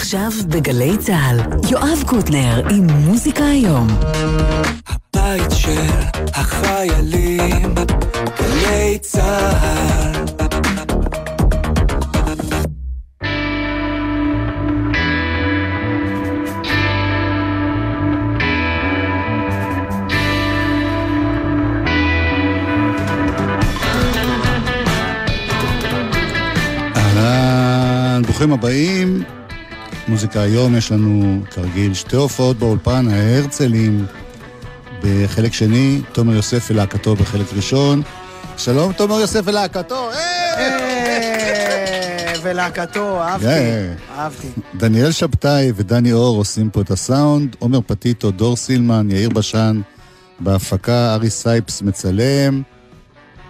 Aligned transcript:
עכשיו 0.00 0.30
בגלי 0.48 0.96
צה"ל, 0.98 1.40
יואב 1.70 2.02
קוטנר 2.06 2.62
עם 2.70 2.86
מוזיקה 2.90 3.44
היום. 3.44 3.88
הבית 4.88 5.50
של 5.50 5.86
החיילים, 6.34 7.74
גלי 8.38 8.98
צה"ל 8.98 10.10
ברוכים 28.22 28.52
הבאים. 28.52 29.39
מוזיקה 30.08 30.40
היום, 30.40 30.76
יש 30.76 30.92
לנו 30.92 31.40
כרגיל 31.50 31.94
שתי 31.94 32.16
הופעות 32.16 32.56
באולפן, 32.56 33.08
ההרצלים 33.08 34.06
בחלק 35.02 35.52
שני, 35.52 36.00
תומר 36.12 36.34
יוסף 36.34 36.68
ולהקתו 36.70 37.16
בחלק 37.16 37.46
ראשון. 37.52 38.02
שלום, 38.56 38.92
תומר 38.92 39.20
יוסף 39.20 39.40
ולהקתו! 39.44 40.10
אה, 40.12 40.40
ולהקתו, 42.42 43.22
אהבתי, 43.22 43.46
אהבתי. 44.10 44.48
דניאל 44.74 45.12
שבתאי 45.12 45.72
ודני 45.76 46.12
אור 46.12 46.36
עושים 46.36 46.70
פה 46.70 46.80
את 46.80 46.90
הסאונד, 46.90 47.56
עומר 47.58 47.80
פטיטו, 47.86 48.30
דור 48.30 48.56
סילמן, 48.56 49.10
יאיר 49.10 49.28
בשן, 49.28 49.80
בהפקה, 50.40 51.14
ארי 51.14 51.30
סייפס 51.30 51.82
מצלם. 51.82 52.62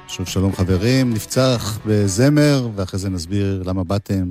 שוב 0.08 0.28
שלום 0.28 0.56
חברים, 0.56 1.14
נפצח 1.14 1.78
בזמר, 1.86 2.69
ואחרי 2.77 3.00
זה 3.00 3.10
נסביר 3.10 3.62
למה 3.66 3.84
באתם, 3.84 4.24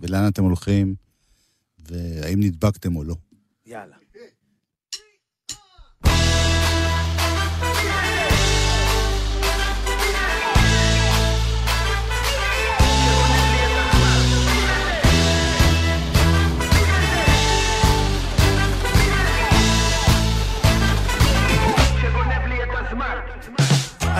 ולאן 0.00 0.28
אתם 0.28 0.44
הולכים, 0.44 0.94
והאם 1.88 2.40
נדבקתם 2.40 2.96
או 2.96 3.04
לא. 3.04 3.14
יאללה. 3.66 3.96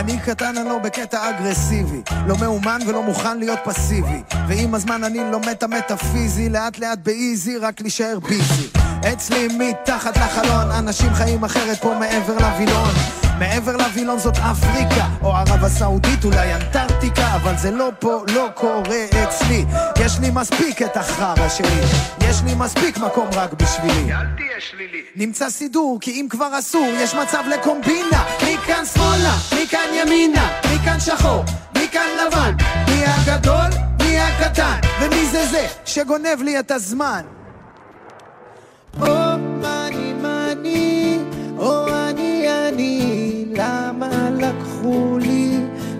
אני 0.02 0.18
קטן, 0.18 0.56
אני 0.56 0.68
לא 0.68 0.78
בקטע 0.78 1.30
אגרסיבי. 1.30 2.02
לא 2.26 2.36
מאומן 2.40 2.78
ולא 2.86 3.02
מוכן 3.02 3.38
להיות 3.38 3.58
פסיבי. 3.64 4.22
ועם 4.48 4.74
הזמן 4.74 5.04
אני 5.04 5.18
לומד 5.30 5.48
את 5.48 5.62
המטאפיזי, 5.62 6.48
לאט 6.48 6.78
לאט 6.78 6.98
באיזי, 7.02 7.58
רק 7.58 7.80
להישאר 7.80 8.18
ביזי. 8.28 8.81
אצלי 9.04 9.48
מתחת 9.58 10.16
לחלון, 10.16 10.70
אנשים 10.70 11.14
חיים 11.14 11.44
אחרת 11.44 11.78
פה 11.80 11.94
מעבר 11.94 12.34
לווילון. 12.34 12.94
מעבר 13.38 13.76
לווילון 13.76 14.18
זאת 14.18 14.36
אפריקה, 14.36 15.06
או 15.22 15.36
ערב 15.36 15.64
הסעודית, 15.64 16.24
אולי 16.24 16.54
אנטארקטיקה, 16.54 17.34
אבל 17.34 17.56
זה 17.56 17.70
לא 17.70 17.90
פה, 17.98 18.24
לא 18.34 18.48
קורה 18.54 19.04
אצלי. 19.24 19.64
יש 20.00 20.18
לי 20.20 20.30
מספיק 20.30 20.82
את 20.82 20.96
החרא 20.96 21.48
שלי, 21.48 21.80
יש 22.20 22.42
לי 22.44 22.54
מספיק 22.54 22.98
מקום 22.98 23.28
רק 23.32 23.52
בשבילי. 23.52 24.12
אל 24.12 24.26
תהיה 24.36 24.60
שלילי. 24.60 25.02
נמצא 25.16 25.50
סידור, 25.50 25.98
כי 26.00 26.10
אם 26.10 26.26
כבר 26.30 26.58
אסור, 26.58 26.86
יש 26.94 27.14
מצב 27.14 27.42
לקומבינה. 27.52 28.24
מכאן 28.42 28.84
שמאלה, 28.94 29.34
מכאן 29.62 29.94
ימינה, 29.94 30.48
מכאן 30.74 31.00
שחור, 31.00 31.44
מכאן 31.78 32.08
לבן. 32.26 32.54
מי 32.88 33.02
הגדול, 33.06 33.70
מי 34.02 34.20
הקטן, 34.20 34.78
ומי 35.00 35.26
זה 35.26 35.46
זה 35.46 35.66
שגונב 35.84 36.42
לי 36.42 36.58
את 36.58 36.70
הזמן. 36.70 37.22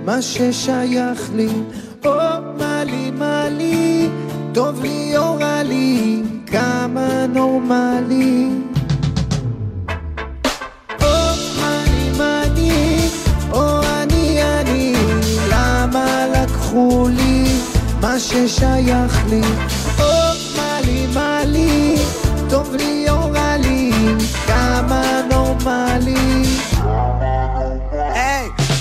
מה 0.04 0.22
ששייך 0.22 1.30
לי? 1.34 1.48
או 2.04 2.10
מאלי 2.58 3.10
מאלי, 3.10 4.08
טוב 4.54 4.82
לי 4.82 5.16
או 5.16 5.34
רע 5.34 5.62
לי, 5.62 6.22
כמה 6.46 7.26
נורמלי. 7.26 8.48
או 11.02 11.06
מאני 11.60 12.10
מאני, 12.18 12.98
או 13.52 13.80
לקחו 16.34 17.08
לי 17.10 17.44
מה 18.00 18.18
ששייך 18.18 19.26
לי? 19.30 19.40
טוב 22.50 22.74
לי 22.74 23.10
או 23.10 23.30
רע 23.30 23.56
לי, 23.56 23.92
כמה 24.46 25.20
נורמלי. 25.30 26.42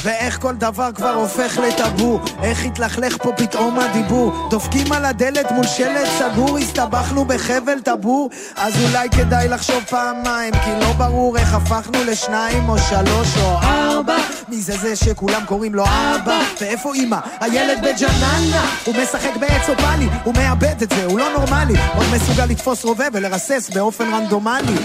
ואיך 0.04 0.40
כל 0.40 0.56
דבר 0.56 0.90
כבר 0.96 1.14
הופך 1.14 1.58
לטאבו? 1.58 2.20
איך 2.44 2.66
התלכלך 2.66 3.18
פה 3.24 3.32
פתאום 3.38 3.80
הדיבור? 3.80 4.48
דופקים 4.50 4.92
על 4.92 5.06
הדלת 5.06 5.52
מול 5.52 5.68
שלט 5.68 6.08
סגור 6.20 6.58
הסתבכנו 6.58 7.26
בחבל 7.26 7.80
טבור 7.80 8.30
אז 8.56 8.74
אולי 8.84 9.10
כדאי 9.10 9.48
לחשוב 9.48 9.84
פעמיים 9.90 10.54
כי 10.54 10.70
לא 10.80 10.94
ברור 10.94 11.38
איך 11.38 11.54
הפכנו 11.54 12.04
לשניים 12.04 12.70
או 12.70 12.78
שלוש 12.78 13.38
או 13.38 13.58
ארבע. 13.64 14.18
מי 14.48 14.62
זה 14.62 14.78
זה 14.78 14.96
שכולם 14.96 15.42
קוראים 15.46 15.76
לו 15.76 15.84
אבא? 15.86 16.42
ואיפה 16.62 16.96
אמא? 16.96 17.18
הילד 17.40 17.82
בג'ננה? 17.82 18.72
הוא 18.86 18.96
משחק 19.04 19.32
בעץ 19.40 19.70
אופלי 19.70 20.08
הוא 20.24 20.34
מאבד 20.34 20.82
את 20.84 20.90
זה, 20.90 21.06
הוא 21.06 21.20
לא 21.20 21.34
נורמלי. 21.34 21.74
עוד 21.96 22.06
מסוגל 22.14 22.46
לתפוס 22.46 22.84
רובה 22.84 23.06
ולרסס 23.14 23.70
באופן 23.74 24.14
רנדומלי. 24.14 24.76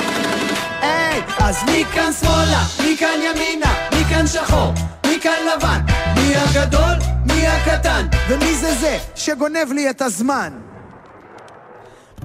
היי, 0.80 1.22
אז 1.38 1.56
מכאן 1.62 2.10
שמאלה, 2.20 2.62
מכאן 2.78 3.18
ימינה, 3.22 3.74
מכאן 3.92 4.26
שחור, 4.26 4.72
מכאן 5.16 5.46
לבן, 5.56 5.80
מי 6.16 6.34
הגדול, 6.36 6.94
מי 7.26 7.46
הקטן, 7.46 8.06
ומי 8.28 8.54
זה 8.54 8.74
זה 8.74 8.98
שגונב 9.14 9.72
לי 9.74 9.90
את 9.90 10.02
הזמן? 10.02 10.52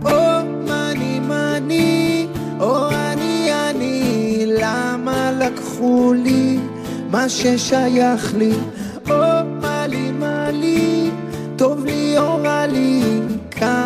או 0.06 0.46
מאני 0.68 1.20
מאני, 1.20 2.28
או 2.60 2.90
אני 2.90 3.50
אני, 3.70 4.46
למה 4.48 5.32
לקחו 5.32 6.14
לי 6.14 6.60
מה 7.10 7.30
ששייך 7.30 8.36
לי? 8.38 8.54
או 9.10 9.46
מאלי 9.62 10.12
מאלי, 10.12 11.12
טוב 11.56 11.86
לי 11.86 12.18
או 12.18 12.44
רע 12.44 12.68
לי, 12.68 13.22
כמה 13.52 13.81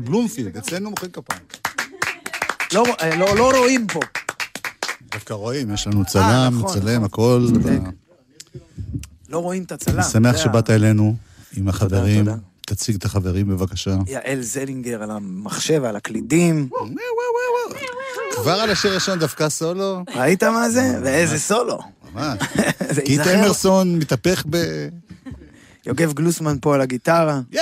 בבלומפילד, 0.00 0.56
אצלנו 0.56 0.90
מוחאים 0.90 1.10
כפיים. 1.10 1.40
לא, 2.72 2.84
אה, 3.00 3.16
לא, 3.16 3.36
לא 3.36 3.58
רואים 3.58 3.86
פה. 3.86 4.00
דווקא 5.12 5.34
רואים, 5.34 5.74
יש 5.74 5.86
לנו 5.86 6.04
צלם, 6.04 6.52
נכון, 6.58 6.78
מצלם, 6.78 6.94
נכון. 6.94 7.04
הכל. 7.04 7.46
צודק. 7.52 7.80
לא 9.28 9.38
רואים 9.38 9.62
את 9.62 9.72
הצלם. 9.72 9.94
אני 9.94 10.04
שמח 10.04 10.36
שבאת 10.36 10.70
אלינו 10.70 11.16
עם 11.56 11.68
החברים. 11.68 12.24
תודה. 12.24 12.36
תציג 12.60 12.96
את 12.96 13.04
החברים 13.04 13.48
בבקשה. 13.48 13.96
יעל 14.06 14.42
זלינגר 14.42 15.02
על 15.02 15.10
המחשב 15.10 15.80
ועל 15.82 15.96
הקלידים. 15.96 16.68
כבר 18.34 18.52
על 18.52 18.70
השיר 18.70 18.90
הראשון 18.90 19.18
דווקא 19.18 19.48
סולו? 19.48 20.02
ראית 20.14 20.42
מה 20.42 20.70
זה? 20.70 20.98
ואיזה 21.02 21.38
סולו. 21.38 21.78
ממש. 22.14 22.38
קיט. 23.04 23.20
אמרסון 23.20 23.98
מתהפך 23.98 24.44
ב... 24.50 24.56
יוגב 25.86 26.12
גלוסמן 26.12 26.56
פה 26.60 26.74
על 26.74 26.80
הגיטרה. 26.80 27.40
יא! 27.52 27.60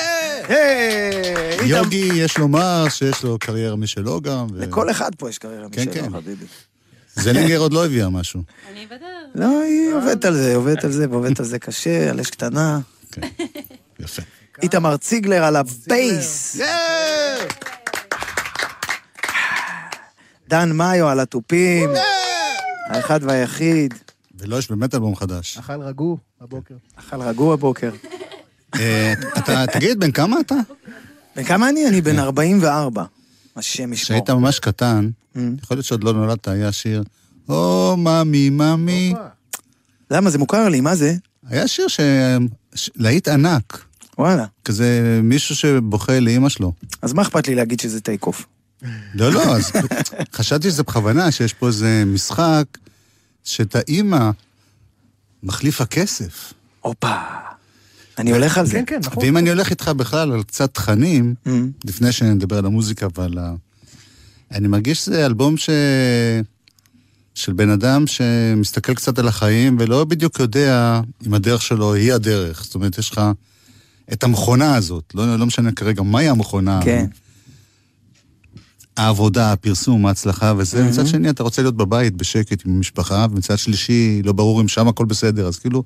יוגי, 1.64 2.10
יש 2.14 2.38
לומר 2.38 2.86
שיש 2.88 3.22
לו 3.22 3.38
קריירה 3.38 3.76
משלו 3.76 4.20
גם. 4.20 4.46
ו- 4.54 4.60
לכל 4.60 4.90
אחד 4.90 5.10
פה 5.18 5.28
יש 5.28 5.38
קריירה 5.38 5.66
כן, 5.72 5.80
משלו, 5.80 5.92
כן. 5.92 6.10
חביבי. 6.12 6.44
זלינגר 7.16 7.58
עוד 7.58 7.72
לא 7.72 7.86
הביאה 7.86 8.08
משהו. 8.08 8.42
אני 8.72 8.86
בדרך. 8.86 9.00
לא, 9.34 9.60
היא 9.62 9.92
עובדת 9.92 10.24
על 10.24 10.34
זה, 10.34 10.54
עובדת 10.54 10.84
על 10.84 10.92
זה, 10.92 11.06
ועובדת 11.10 11.40
על 11.40 11.46
זה 11.46 11.58
קשה, 11.58 12.10
על 12.10 12.20
אש 12.20 12.30
קטנה. 12.30 12.78
יפה. 14.00 14.22
איתמר 14.62 14.96
ציגלר 14.96 15.44
על 15.44 15.56
הבייס. 15.56 16.60
דן 20.48 20.72
מאיו 20.72 21.08
על 21.08 21.20
התופים. 21.20 21.90
האחד 22.90 23.20
והיחיד. 23.22 23.94
ולא, 24.38 24.56
יש 24.56 24.70
באמת 24.70 24.94
אלבום 24.94 25.16
חדש. 25.16 25.58
אכל 25.58 25.82
רגוע 25.82 26.16
הבוקר. 26.40 26.74
אכל 26.96 27.22
רגוע 27.22 27.56
בוקר. 27.56 27.90
אה, 28.80 29.12
אתה, 29.38 29.64
תגיד, 29.72 30.00
בן 30.00 30.10
כמה 30.10 30.40
אתה? 30.40 30.54
בן 31.36 31.44
כמה 31.44 31.68
אני? 31.68 31.88
אני 31.88 32.00
בן 32.00 32.18
44. 32.18 33.04
השם 33.56 33.92
ישמור. 33.92 33.94
כשהיית 34.04 34.30
ממש 34.30 34.58
קטן, 34.58 35.10
Mm. 35.34 35.38
יכול 35.62 35.76
להיות 35.76 35.86
שעוד 35.86 36.04
לא 36.04 36.12
נולדת, 36.12 36.48
היה 36.48 36.72
שיר, 36.72 37.02
או 37.48 37.94
מאמי, 37.98 38.50
מאמי. 38.50 39.14
למה? 40.10 40.30
זה 40.30 40.38
מוכר 40.38 40.68
לי, 40.68 40.80
מה 40.80 40.94
זה? 40.96 41.14
היה 41.48 41.68
שיר 41.68 41.88
ש... 41.88 42.00
ש- 42.74 42.90
להיט 42.96 43.28
ענק. 43.28 43.84
וואלה. 44.18 44.44
כזה 44.64 45.20
מישהו 45.22 45.56
שבוכה 45.56 46.20
לאימא 46.20 46.48
שלו. 46.48 46.72
אז 47.02 47.12
מה 47.12 47.22
אכפת 47.22 47.48
לי 47.48 47.54
להגיד 47.54 47.80
שזה 47.80 48.00
טייק 48.00 48.26
אוף? 48.26 48.46
לא, 49.14 49.32
לא, 49.32 49.56
אז 49.56 49.72
חשבתי 50.36 50.70
שזה 50.70 50.82
בכוונה, 50.82 51.30
שיש 51.30 51.52
פה 51.52 51.66
איזה 51.68 52.02
משחק 52.06 52.64
שאת 53.44 53.76
האימא 53.76 54.30
מחליף 55.42 55.80
הכסף. 55.80 56.52
הופה. 56.80 57.14
אני 58.18 58.30
הולך 58.32 58.58
על 58.58 58.66
זה. 58.66 58.72
כן, 58.72 58.84
כן, 58.86 59.00
נכון. 59.04 59.24
ואם 59.24 59.36
אני 59.36 59.50
הולך 59.50 59.70
איתך 59.70 59.88
בכלל 59.88 60.32
על 60.32 60.42
קצת 60.42 60.74
תכנים, 60.74 61.34
Mm. 61.46 61.50
לפני 61.84 62.12
שנדבר 62.12 62.58
על 62.58 62.66
המוזיקה 62.66 63.06
ועל 63.18 63.38
ה... 63.38 63.54
אני 64.52 64.68
מרגיש 64.68 64.98
שזה 64.98 65.26
אלבום 65.26 65.56
ש... 65.56 65.70
של 67.34 67.52
בן 67.52 67.70
אדם 67.70 68.06
שמסתכל 68.06 68.94
קצת 68.94 69.18
על 69.18 69.28
החיים 69.28 69.76
ולא 69.80 70.04
בדיוק 70.04 70.40
יודע 70.40 71.00
אם 71.26 71.34
הדרך 71.34 71.62
שלו 71.62 71.94
היא 71.94 72.12
הדרך. 72.12 72.64
זאת 72.64 72.74
אומרת, 72.74 72.98
יש 72.98 73.10
לך 73.10 73.20
את 74.12 74.24
המכונה 74.24 74.74
הזאת, 74.74 75.12
לא, 75.14 75.36
לא 75.38 75.46
משנה 75.46 75.72
כרגע 75.72 76.02
מהי 76.02 76.28
המכונה. 76.28 76.80
כן. 76.84 77.06
העבודה, 78.96 79.52
הפרסום, 79.52 80.06
ההצלחה 80.06 80.54
וזה. 80.56 80.80
Mm-hmm. 80.80 80.88
מצד 80.88 81.06
שני, 81.06 81.30
אתה 81.30 81.42
רוצה 81.42 81.62
להיות 81.62 81.76
בבית 81.76 82.16
בשקט 82.16 82.66
עם 82.66 82.76
המשפחה, 82.76 83.26
ומצד 83.30 83.58
שלישי, 83.58 84.22
לא 84.24 84.32
ברור 84.32 84.60
אם 84.60 84.68
שם 84.68 84.88
הכל 84.88 85.04
בסדר, 85.04 85.46
אז 85.46 85.58
כאילו... 85.58 85.82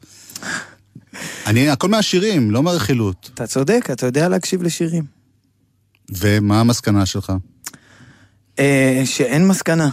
אני, 1.46 1.68
הכל 1.68 1.88
מהשירים, 1.88 2.50
לא 2.50 2.62
מהרכילות. 2.62 3.30
אתה 3.34 3.46
צודק, 3.46 3.88
אתה 3.92 4.06
יודע 4.06 4.28
להקשיב 4.28 4.62
לשירים. 4.62 5.04
ומה 6.10 6.60
המסקנה 6.60 7.06
שלך? 7.06 7.32
אה, 8.58 9.02
שאין 9.04 9.48
מסקנה. 9.48 9.90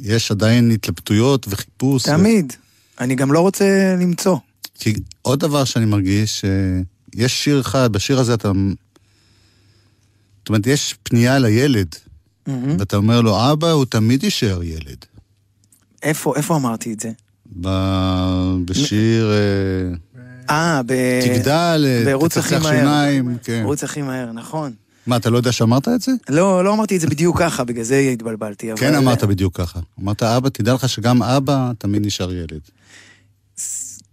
יש 0.00 0.30
עדיין 0.30 0.70
התלבטויות 0.70 1.46
וחיפוש. 1.50 2.02
תמיד. 2.02 2.52
אני 3.00 3.14
גם 3.14 3.32
לא 3.32 3.40
רוצה 3.40 3.96
למצוא. 4.00 4.36
כי 4.74 4.94
עוד 5.22 5.40
דבר 5.40 5.64
שאני 5.64 5.84
מרגיש, 5.84 6.40
שיש 6.40 7.44
שיר 7.44 7.60
אחד, 7.60 7.92
בשיר 7.92 8.18
הזה 8.18 8.34
אתה... 8.34 8.52
זאת 10.38 10.48
אומרת, 10.48 10.66
יש 10.66 10.94
פנייה 11.02 11.38
לילד. 11.38 11.94
ואתה 12.78 12.96
אומר 12.96 13.20
לו, 13.20 13.52
אבא, 13.52 13.70
הוא 13.70 13.84
תמיד 13.84 14.24
יישאר 14.24 14.62
ילד. 14.62 15.04
איפה, 16.02 16.36
איפה 16.36 16.56
אמרתי 16.56 16.92
את 16.92 17.00
זה? 17.00 17.10
בשיר 18.64 19.32
אה, 19.32 19.94
אה, 20.50 20.82
ב... 20.86 20.92
תגדל, 21.24 21.86
אה, 22.06 22.28
תצחצח. 22.28 22.62
שיניים, 22.68 23.36
כן. 23.44 23.60
ערוץ 23.62 23.84
הכי 23.84 24.02
מהר, 24.02 24.32
נכון. 24.32 24.72
מה, 25.06 25.16
אתה 25.16 25.30
לא 25.30 25.36
יודע 25.36 25.52
שאמרת 25.52 25.88
את 25.88 26.00
זה? 26.00 26.12
לא, 26.28 26.64
לא 26.64 26.74
אמרתי 26.74 26.96
את 26.96 27.00
זה 27.00 27.06
בדיוק 27.06 27.38
ככה, 27.38 27.64
בגלל 27.64 27.84
זה 27.84 27.98
התבלבלתי. 27.98 28.72
אבל- 28.72 28.80
כן 28.80 28.94
אמרת 28.94 29.24
בדיוק 29.24 29.56
ככה. 29.56 29.80
אמרת, 30.02 30.22
אבא, 30.22 30.48
תדע 30.48 30.74
לך 30.74 30.88
שגם 30.88 31.22
אבא 31.22 31.70
תמיד 31.78 32.06
נשאר 32.06 32.32
ילד. 32.32 32.60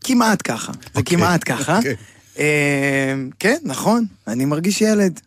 כמעט 0.03 0.41
ככה. 0.43 0.71
זה 0.73 0.79
אוקיי, 0.99 1.17
כמעט 1.17 1.41
ככה. 1.45 1.77
אוקיי. 1.77 1.95
אה, 2.39 3.13
כן, 3.39 3.57
נכון, 3.63 4.05
אני 4.27 4.45
מרגיש 4.45 4.81
ילד. 4.81 5.19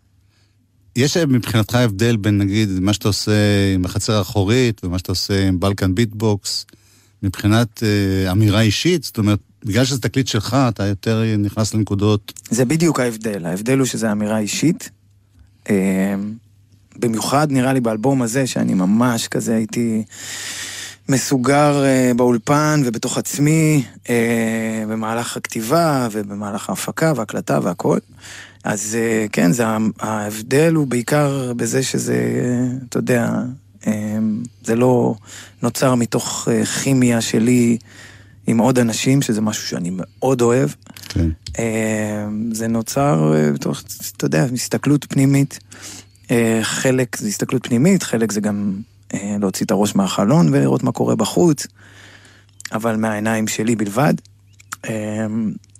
יש 0.96 1.16
מבחינתך 1.16 1.74
הבדל 1.74 2.16
בין, 2.16 2.38
נגיד, 2.38 2.68
מה 2.80 2.92
שאתה 2.92 3.08
עושה 3.08 3.32
עם 3.74 3.84
החצר 3.84 4.12
האחורית 4.18 4.84
ומה 4.84 4.98
שאתה 4.98 5.12
עושה 5.12 5.48
עם 5.48 5.60
בלקן 5.60 5.94
ביטבוקס, 5.94 6.66
מבחינת 7.22 7.82
אה, 7.82 8.32
אמירה 8.32 8.60
אישית? 8.60 9.04
זאת 9.04 9.18
אומרת, 9.18 9.38
בגלל 9.64 9.84
שזה 9.84 10.00
תקליט 10.00 10.26
שלך, 10.26 10.56
אתה 10.68 10.86
יותר 10.86 11.22
נכנס 11.38 11.74
לנקודות... 11.74 12.32
זה 12.50 12.64
בדיוק 12.64 13.00
ההבדל. 13.00 13.46
ההבדל 13.46 13.78
הוא 13.78 13.86
שזו 13.86 14.12
אמירה 14.12 14.38
אישית. 14.38 14.90
אה, 15.70 16.14
במיוחד 16.96 17.52
נראה 17.52 17.72
לי 17.72 17.80
באלבום 17.80 18.22
הזה, 18.22 18.46
שאני 18.46 18.74
ממש 18.74 19.28
כזה 19.28 19.54
הייתי 19.54 20.02
מסוגר 21.08 21.84
אה, 21.84 22.12
באולפן 22.16 22.82
ובתוך 22.84 23.18
עצמי, 23.18 23.84
אה, 24.10 24.84
במהלך 24.88 25.36
הכתיבה 25.36 26.08
ובמהלך 26.12 26.70
ההפקה 26.70 27.12
וההקלטה 27.16 27.58
והכל. 27.62 27.98
אז 28.64 28.96
אה, 29.00 29.26
כן, 29.32 29.52
זה, 29.52 29.64
ההבדל 30.00 30.74
הוא 30.74 30.86
בעיקר 30.86 31.52
בזה 31.56 31.82
שזה, 31.82 32.16
אתה 32.88 32.98
יודע, 32.98 33.30
זה 34.62 34.76
לא 34.76 35.14
נוצר 35.62 35.94
מתוך 35.94 36.48
אה, 36.50 36.66
כימיה 36.66 37.20
שלי 37.20 37.78
עם 38.46 38.58
עוד 38.58 38.78
אנשים, 38.78 39.22
שזה 39.22 39.40
משהו 39.40 39.68
שאני 39.68 39.90
מאוד 39.92 40.42
אוהב. 40.42 40.70
כן. 41.08 41.28
אה, 41.58 42.28
זה 42.52 42.68
נוצר 42.68 43.32
אה, 43.34 43.52
בתוך, 43.52 43.82
אתה 44.16 44.24
יודע, 44.24 44.46
הסתכלות 44.54 45.06
פנימית. 45.08 45.58
אה, 46.30 46.60
חלק 46.62 47.16
זה 47.16 47.28
הסתכלות 47.28 47.66
פנימית, 47.66 48.02
חלק 48.02 48.32
זה 48.32 48.40
גם 48.40 48.76
להוציא 49.14 49.66
את 49.66 49.70
הראש 49.70 49.96
מהחלון 49.96 50.54
ולראות 50.54 50.82
מה 50.82 50.92
קורה 50.92 51.16
בחוץ, 51.16 51.66
אבל 52.72 52.96
מהעיניים 52.96 53.48
שלי 53.48 53.76
בלבד. 53.76 54.14
אה, 54.88 55.26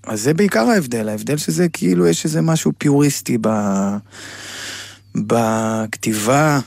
אז 0.06 0.20
זה 0.20 0.34
בעיקר 0.34 0.68
ההבדל, 0.68 1.08
ההבדל 1.08 1.36
שזה 1.36 1.68
כאילו 1.68 2.06
יש 2.06 2.25
איזה 2.25 2.40
משהו 2.40 2.72
פיוריסטי 2.78 3.38
ב... 3.40 3.48
בכתיבה 5.14 6.60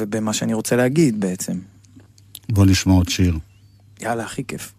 ובמה 0.00 0.32
שאני 0.32 0.54
רוצה 0.54 0.76
להגיד 0.76 1.20
בעצם. 1.20 1.58
בוא 2.48 2.66
נשמע 2.66 2.92
עוד 2.92 3.08
שיר. 3.08 3.38
יאללה, 4.00 4.24
הכי 4.24 4.44
כיף. 4.44 4.72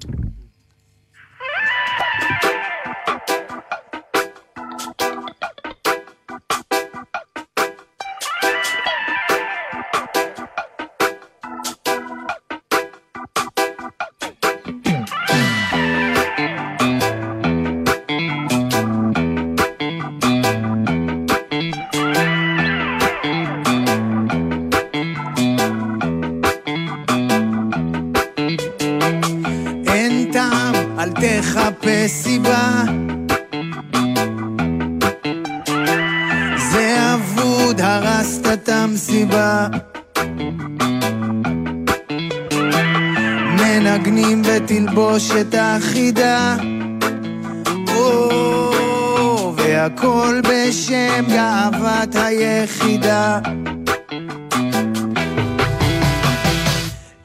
היחידה. 52.31 53.39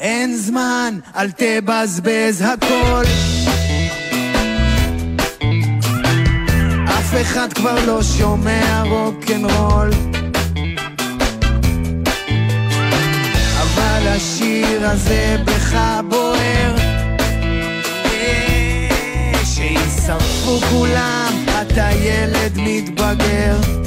אין 0.00 0.36
זמן, 0.36 0.98
אל 1.16 1.30
תבזבז 1.30 2.44
הכל. 2.46 3.04
אחד 7.20 7.52
כבר 7.52 7.86
לא 7.86 8.02
שומע 8.02 8.82
רוקנרול. 8.82 9.90
אבל 13.62 14.08
השיר 14.08 14.90
הזה 14.90 15.36
בך 15.44 15.78
בוער. 16.08 16.76
אה, 18.04 19.32
שישרפו 19.44 20.60
כולם, 20.70 21.44
אתה 21.62 21.88
ילד 21.92 22.52
מתבגר. 22.56 23.85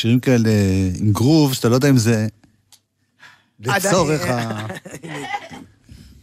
שירים 0.00 0.20
כאלה, 0.20 0.50
עם 1.00 1.12
גרוב, 1.12 1.54
שאתה 1.54 1.68
לא 1.68 1.74
יודע 1.74 1.90
אם 1.90 1.96
זה 1.96 2.26
לצורך 3.60 4.20
ה... 4.24 4.66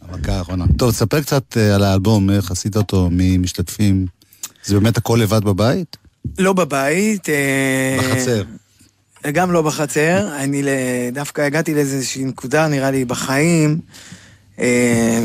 המכה 0.00 0.32
האחרונה. 0.32 0.64
טוב, 0.78 0.90
תספר 0.90 1.20
קצת 1.20 1.56
אה, 1.56 1.74
על 1.74 1.84
האלבום, 1.84 2.30
איך 2.30 2.50
עשית 2.50 2.76
אותו, 2.76 3.10
מי 3.10 3.38
משתתפים. 3.38 4.06
זה 4.64 4.74
באמת 4.74 4.96
הכל 4.96 5.18
לבד 5.22 5.44
בבית? 5.44 5.96
לא 6.38 6.52
בבית. 6.52 7.28
אה, 7.28 7.98
בחצר. 7.98 8.42
גם 9.32 9.52
לא 9.52 9.62
בחצר, 9.62 10.36
אני 10.36 10.62
דווקא 11.12 11.42
הגעתי 11.42 11.74
לאיזושהי 11.74 12.24
נקודה, 12.24 12.68
נראה 12.68 12.90
לי, 12.90 13.04
בחיים, 13.04 13.78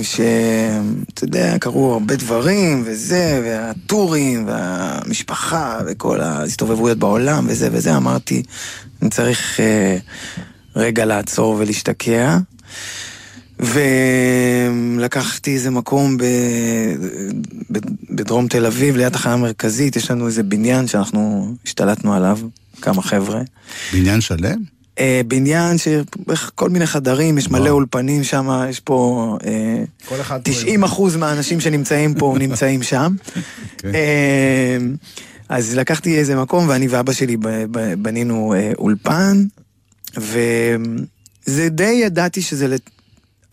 שאתה 0.01 1.23
יודע, 1.23 1.57
קרו 1.59 1.93
הרבה 1.93 2.15
דברים, 2.15 2.83
וזה, 2.85 3.41
והטורים, 3.43 4.47
והמשפחה, 4.47 5.79
וכל 5.87 6.21
ההסתובבויות 6.21 6.97
בעולם, 6.97 7.45
וזה 7.49 7.69
וזה, 7.71 7.97
אמרתי, 7.97 8.43
אני 9.01 9.09
צריך 9.09 9.59
אה, 9.59 9.97
רגע 10.75 11.05
לעצור 11.05 11.55
ולהשתקע. 11.59 12.37
ולקחתי 13.59 15.53
איזה 15.53 15.69
מקום 15.69 16.17
ב... 16.17 16.23
בדרום 18.09 18.47
תל 18.47 18.65
אביב, 18.65 18.95
ליד 18.95 19.05
התחנה 19.07 19.33
המרכזית, 19.33 19.95
יש 19.95 20.11
לנו 20.11 20.27
איזה 20.27 20.43
בניין 20.43 20.87
שאנחנו 20.87 21.53
השתלטנו 21.65 22.13
עליו, 22.13 22.39
כמה 22.81 23.01
חבר'ה. 23.01 23.41
בניין 23.93 24.21
שלם? 24.21 24.72
אה, 24.99 25.21
בניין 25.27 25.77
שכל 25.77 26.69
מיני 26.69 26.85
חדרים, 26.87 27.37
יש 27.37 27.51
מלא. 27.51 27.69
אולפנים 27.69 28.23
שם, 28.23 28.65
יש 28.69 28.79
פה... 28.79 29.37
אה, 29.45 29.83
כל 30.09 30.21
אחד 30.21 30.41
פה 30.43 30.51
90 30.51 30.83
אחוז 30.83 31.15
מהאנשים 31.15 31.59
שנמצאים 31.59 32.13
פה 32.13 32.35
נמצאים 32.39 32.83
שם. 32.83 33.15
כן. 33.77 33.95
אה, 33.95 34.77
אז 35.49 35.75
לקחתי 35.75 36.17
איזה 36.17 36.35
מקום 36.35 36.69
ואני 36.69 36.87
ואבא 36.87 37.13
שלי 37.13 37.37
בנינו 37.97 38.53
אה, 38.53 38.71
אולפן, 38.77 39.43
וזה 40.17 41.69
די 41.69 41.83
ידעתי 42.05 42.41
שזה 42.41 42.67
לת- 42.67 42.89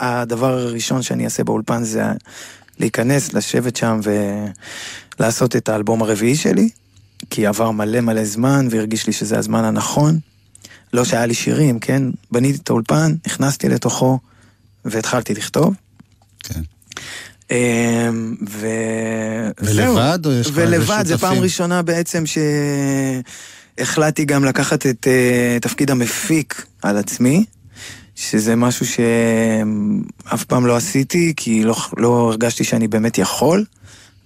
הדבר 0.00 0.52
הראשון 0.59 1.02
שאני 1.02 1.25
אעשה 1.25 1.44
באולפן 1.44 1.85
זה 1.85 2.02
להיכנס, 2.78 3.32
לשבת 3.32 3.76
שם 3.76 4.00
ולעשות 5.18 5.56
את 5.56 5.68
האלבום 5.68 6.02
הרביעי 6.02 6.37
שלי, 6.37 6.68
כי 7.30 7.47
עבר 7.47 7.70
מלא 7.70 8.00
מלא 8.00 8.25
זמן 8.25 8.68
והרגיש 8.70 9.06
לי 9.06 9.12
שזה 9.12 9.38
הזמן 9.38 9.64
הנכון. 9.64 10.18
לא 10.92 11.04
שהיה 11.04 11.26
לי 11.26 11.35
שירים, 11.35 11.78
כן? 11.78 12.02
בניתי 12.30 12.59
את 12.62 12.70
האולפן, 12.70 13.14
נכנסתי 13.26 13.68
לתוכו 13.68 14.18
והתחלתי 14.85 15.35
לכתוב. 15.35 15.75
כן. 16.42 16.61
אמ, 17.50 18.35
ו... 18.49 18.66
ולבד, 19.61 20.18
או 20.26 20.32
יש 20.32 20.47
לך 20.47 20.52
ולבד, 20.56 21.04
זו 21.06 21.18
פעם? 21.18 21.38
ראשונה 21.38 21.82
בעצם 21.82 22.25
שהחלטתי 23.78 24.25
גם 24.25 24.44
לקחת 24.44 24.87
את 24.87 25.06
אה, 25.06 25.59
תפקיד 25.61 25.90
המפיק 25.90 26.66
על 26.82 26.97
עצמי, 26.97 27.44
שזה 28.14 28.56
משהו 28.56 28.87
שאף 28.87 30.44
פעם 30.44 30.66
לא 30.66 30.76
עשיתי, 30.76 31.32
כי 31.37 31.64
לא, 31.64 31.76
לא 31.97 32.09
הרגשתי 32.09 32.64
שאני 32.64 32.88
באמת 32.88 33.18
יכול, 33.18 33.64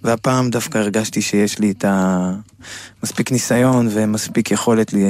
והפעם 0.05 0.49
דווקא 0.49 0.77
הרגשתי 0.77 1.21
שיש 1.21 1.59
לי 1.59 1.71
את 1.71 1.85
המספיק 1.87 3.31
ניסיון 3.31 3.87
ומספיק 3.91 4.51
יכולת 4.51 4.93
לי, 4.93 5.03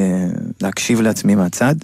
להקשיב 0.61 1.01
לעצמי 1.01 1.35
מהצד. 1.35 1.75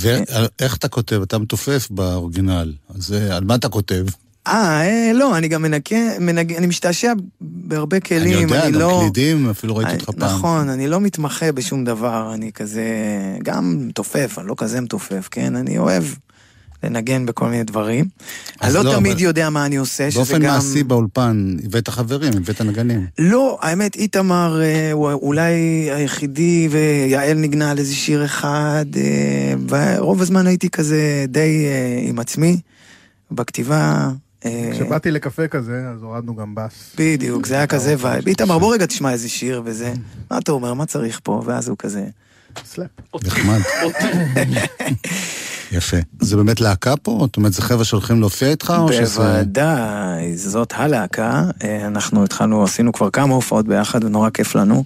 ואיך 0.00 0.76
אתה 0.76 0.88
כותב? 0.88 1.22
אתה 1.22 1.38
מתופף 1.38 1.88
באורגינל, 1.90 2.72
אז 2.94 3.12
אה, 3.12 3.36
על 3.36 3.44
מה 3.44 3.54
אתה 3.54 3.68
כותב? 3.68 4.04
אה, 4.46 4.52
אה, 4.82 5.12
לא, 5.14 5.36
אני 5.38 5.48
גם 5.48 5.62
מנקה, 5.62 5.96
מנג... 6.20 6.52
אני 6.52 6.66
משתעשע 6.66 7.12
בהרבה 7.40 8.00
כלים, 8.00 8.22
אני 8.22 8.54
יודע, 8.54 8.70
גם 8.70 8.74
לא... 8.80 8.98
קלידים, 9.02 9.50
אפילו 9.50 9.76
ראיתי 9.76 9.90
אני- 9.90 10.00
אותך 10.00 10.10
פעם. 10.20 10.36
נכון, 10.38 10.68
אני 10.68 10.88
לא 10.88 11.00
מתמחה 11.00 11.52
בשום 11.52 11.84
דבר, 11.84 12.30
אני 12.34 12.52
כזה... 12.52 12.84
גם 13.42 13.86
מתופף, 13.88 14.36
אני 14.38 14.46
לא 14.48 14.54
כזה 14.58 14.80
מתופף, 14.80 15.28
כן? 15.30 15.56
אני 15.56 15.78
אוהב 15.78 16.04
לנגן 16.84 17.26
בכל 17.26 17.48
מיני 17.48 17.64
דברים. 17.64 18.04
אני 18.62 18.74
לא 18.74 18.84
לא, 18.84 18.92
תמיד 18.94 19.12
אבל- 19.12 19.22
יודע 19.22 19.50
מה 19.50 19.66
אני 19.66 19.76
עושה, 19.76 20.10
שזה 20.10 20.18
באופן 20.20 20.38
גם... 20.42 20.54
מעשי 20.54 20.82
באולפן, 20.82 21.56
הבאת 21.64 21.88
חברים, 21.88 22.32
הבאת 22.36 22.60
נגנים. 22.60 23.06
לא, 23.18 23.58
האמת, 23.62 23.96
איתמר 23.96 24.60
אה, 24.62 24.92
הוא 24.92 25.12
אולי 25.12 25.52
היחידי, 25.92 26.68
ויעל 26.70 27.36
ניגנה 27.36 27.70
על 27.70 27.78
איזה 27.78 27.94
שיר 27.94 28.24
אחד, 28.24 28.84
אה, 28.96 29.54
ורוב 29.68 30.22
הזמן 30.22 30.46
הייתי 30.46 30.70
כזה 30.70 31.24
די 31.28 31.66
אה, 31.66 32.08
עם 32.08 32.18
עצמי, 32.18 32.60
בכתיבה. 33.30 34.10
כשבאתי 34.72 35.10
לקפה 35.10 35.48
כזה, 35.48 35.84
אז 35.94 36.02
הורדנו 36.02 36.36
גם 36.36 36.54
בס. 36.54 36.72
בדיוק, 36.98 37.46
זה 37.46 37.54
היה 37.54 37.66
כזה 37.66 37.94
vibe. 37.98 38.26
איתמר, 38.28 38.58
בוא 38.58 38.74
רגע 38.74 38.86
תשמע 38.86 39.12
איזה 39.12 39.28
שיר 39.28 39.62
וזה. 39.64 39.92
מה 40.30 40.38
אתה 40.38 40.52
אומר, 40.52 40.74
מה 40.74 40.86
צריך 40.86 41.20
פה? 41.22 41.42
ואז 41.46 41.68
הוא 41.68 41.76
כזה... 41.78 42.04
slap. 42.64 42.88
נחמד. 43.24 43.60
יפה. 45.72 45.96
זה 46.20 46.36
באמת 46.36 46.60
להקה 46.60 46.96
פה? 46.96 47.18
זאת 47.20 47.36
אומרת, 47.36 47.52
זה 47.52 47.62
חבר'ה 47.62 47.84
שהולכים 47.84 48.20
להופיע 48.20 48.48
איתך, 48.48 48.72
או 48.78 48.92
שזה... 48.92 49.22
בוודאי, 49.22 50.36
זאת 50.36 50.72
הלהקה. 50.76 51.44
אה, 51.64 51.86
אנחנו 51.86 52.24
התחלנו, 52.24 52.64
עשינו 52.64 52.92
כבר 52.92 53.10
כמה 53.10 53.34
הופעות 53.34 53.66
ביחד 53.66 54.04
ונורא 54.04 54.30
כיף 54.30 54.54
לנו. 54.54 54.84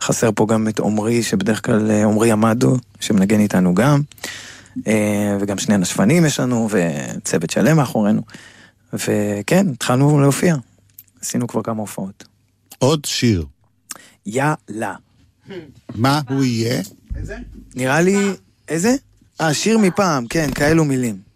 חסר 0.00 0.30
פה 0.34 0.46
גם 0.46 0.68
את 0.68 0.80
עמרי, 0.80 1.22
שבדרך 1.22 1.66
כלל 1.66 1.90
אה, 1.90 2.04
עמרי 2.04 2.32
עמדו, 2.32 2.76
שמנגן 3.00 3.40
איתנו 3.40 3.74
גם. 3.74 4.02
אה, 4.86 5.36
וגם 5.40 5.58
שני 5.58 5.76
נשפנים 5.76 6.26
יש 6.26 6.40
לנו, 6.40 6.68
וצוות 6.70 7.50
שלם 7.50 7.76
מאחורינו. 7.76 8.22
וכן, 8.92 9.66
התחלנו 9.72 10.20
להופיע. 10.20 10.56
עשינו 11.20 11.46
כבר 11.46 11.62
כמה 11.62 11.80
הופעות. 11.80 12.24
עוד 12.78 13.04
שיר. 13.04 13.44
יאללה. 14.26 14.94
מה 15.94 16.20
הוא 16.28 16.44
יהיה? 16.44 16.82
נראה 17.76 18.00
לי... 18.00 18.16
איזה? 18.68 18.94
אה, 19.40 19.54
שיר 19.54 19.78
מפעם, 19.78 20.26
כן, 20.26 20.50
כאלו 20.54 20.84
מילים. 20.84 21.26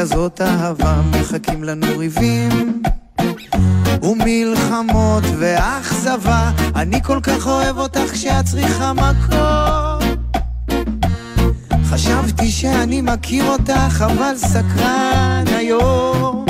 כזאת 0.00 0.40
אהבה 0.40 1.02
מחכים 1.12 1.64
לנו 1.64 1.86
ריבים 1.98 2.82
ומלחמות 4.02 5.24
ואכזבה. 5.38 6.50
אני 6.76 7.02
כל 7.02 7.20
כך 7.22 7.46
אוהב 7.46 7.78
אותך 7.78 8.12
כשאת 8.12 8.44
צריכה 8.44 8.92
מקום. 8.92 10.16
חשבתי 11.84 12.50
שאני 12.50 13.00
מכיר 13.00 13.44
אותך 13.44 14.04
אבל 14.06 14.36
סקרן 14.36 15.44
היום. 15.46 16.44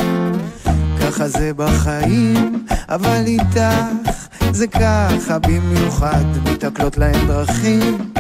ככה 1.00 1.28
זה 1.28 1.52
בחיים 1.56 2.64
אבל 2.88 3.22
איתך 3.26 4.20
זה 4.52 4.66
ככה. 4.66 5.38
במיוחד 5.38 6.24
מתקלות 6.44 6.98
להן 6.98 7.26
דרכים 7.26 8.12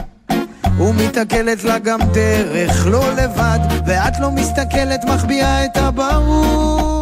ומתעכלת 0.78 1.64
לה 1.64 1.78
גם 1.78 2.00
דרך 2.12 2.86
לא 2.86 3.12
לבד. 3.12 3.58
ואת 3.86 4.20
לא 4.20 4.30
מסתכלת 4.30 5.04
מחביאה 5.04 5.64
את 5.64 5.76
הברור 5.76 6.99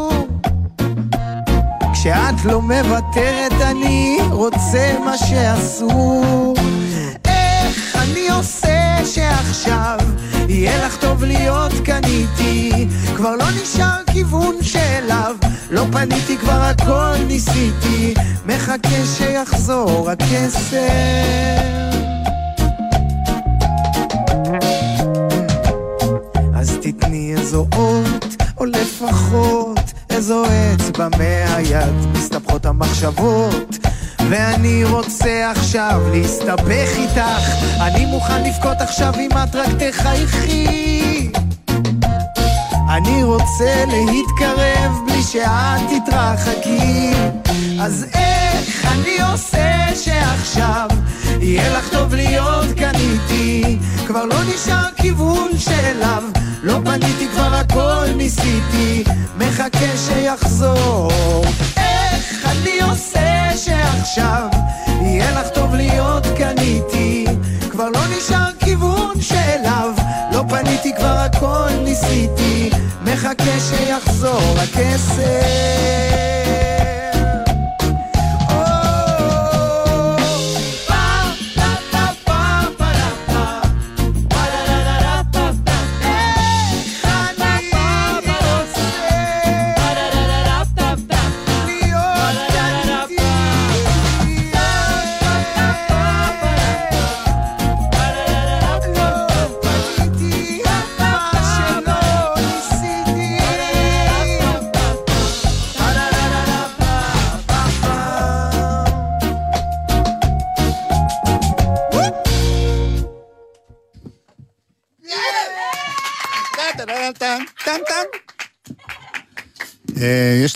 כשאת 2.00 2.44
לא 2.44 2.62
מוותרת 2.62 3.52
אני 3.60 4.18
רוצה 4.30 4.94
מה 5.04 5.18
שאסור 5.18 6.54
איך 7.24 7.96
אני 7.96 8.28
עושה 8.30 9.04
שעכשיו? 9.04 9.98
יהיה 10.48 10.86
לך 10.86 10.96
טוב 10.96 11.24
להיות 11.24 11.72
כאן 11.84 12.00
איתי. 12.04 12.88
כבר 13.16 13.36
לא 13.36 13.44
נשאר 13.62 14.00
כיוון 14.12 14.56
שאליו. 14.62 15.36
לא 15.70 15.84
פניתי 15.92 16.36
כבר 16.36 16.62
הכל 16.62 17.14
ניסיתי. 17.26 18.14
מחכה 18.46 19.04
שיחזור 19.16 20.10
הכסף. 20.10 20.78
אז 26.54 26.78
תתני 26.82 27.34
איזו 27.36 27.66
אות, 27.72 28.42
או 28.58 28.64
לפחות 28.64 29.67
איזו 30.18 30.44
אצבע 30.44 31.08
מהיד, 31.18 31.94
מסתבכות 32.12 32.66
המחשבות. 32.66 33.78
ואני 34.30 34.84
רוצה 34.84 35.50
עכשיו 35.50 36.00
להסתבך 36.12 36.88
איתך, 36.96 37.54
אני 37.80 38.06
מוכן 38.06 38.44
לבכות 38.44 38.76
עכשיו 38.80 39.14
אם 39.20 39.30
את 39.32 39.54
רק 39.56 39.68
תחייכי. 39.78 41.30
אני 42.88 43.22
רוצה 43.22 43.84
להתקרב 43.86 44.92
בלי 45.06 45.22
שאת 45.22 46.02
תתרחקי. 46.06 47.12
אז 47.80 48.06
איך 48.14 48.86
אני 48.92 49.32
עושה 49.32 49.77
שעכשיו 49.98 50.88
יהיה 51.40 51.78
לך 51.78 51.88
טוב 51.88 52.14
להיות 52.14 52.66
כאן 52.76 52.92
איתי? 52.94 53.78
כבר 54.06 54.24
לא 54.24 54.36
נשאר 54.54 54.88
כיוון 54.96 55.58
שאליו 55.58 56.22
לא 56.62 56.78
פניתי 56.84 57.28
כבר 57.32 57.54
הכל 57.54 58.06
ניסיתי 58.16 59.04
מחכה 59.38 59.96
שיחזור 59.96 61.42
איך 61.76 62.46
אני 62.46 62.80
עושה 62.90 63.50
שעכשיו 63.56 64.48
יהיה 65.02 65.40
לך 65.40 65.48
טוב 65.54 65.74
להיות 65.74 66.26
כאן 66.38 66.58
איתי? 66.58 67.26
כבר 67.70 67.88
לא 67.88 68.00
נשאר 68.16 68.50
כיוון 68.60 69.20
שאליו 69.20 69.90
לא 70.32 70.44
פניתי 70.48 70.92
כבר 70.96 71.18
הכל 71.18 71.70
ניסיתי 71.84 72.70
מחכה 73.04 73.60
שיחזור 73.60 74.54
הכסף 74.58 75.88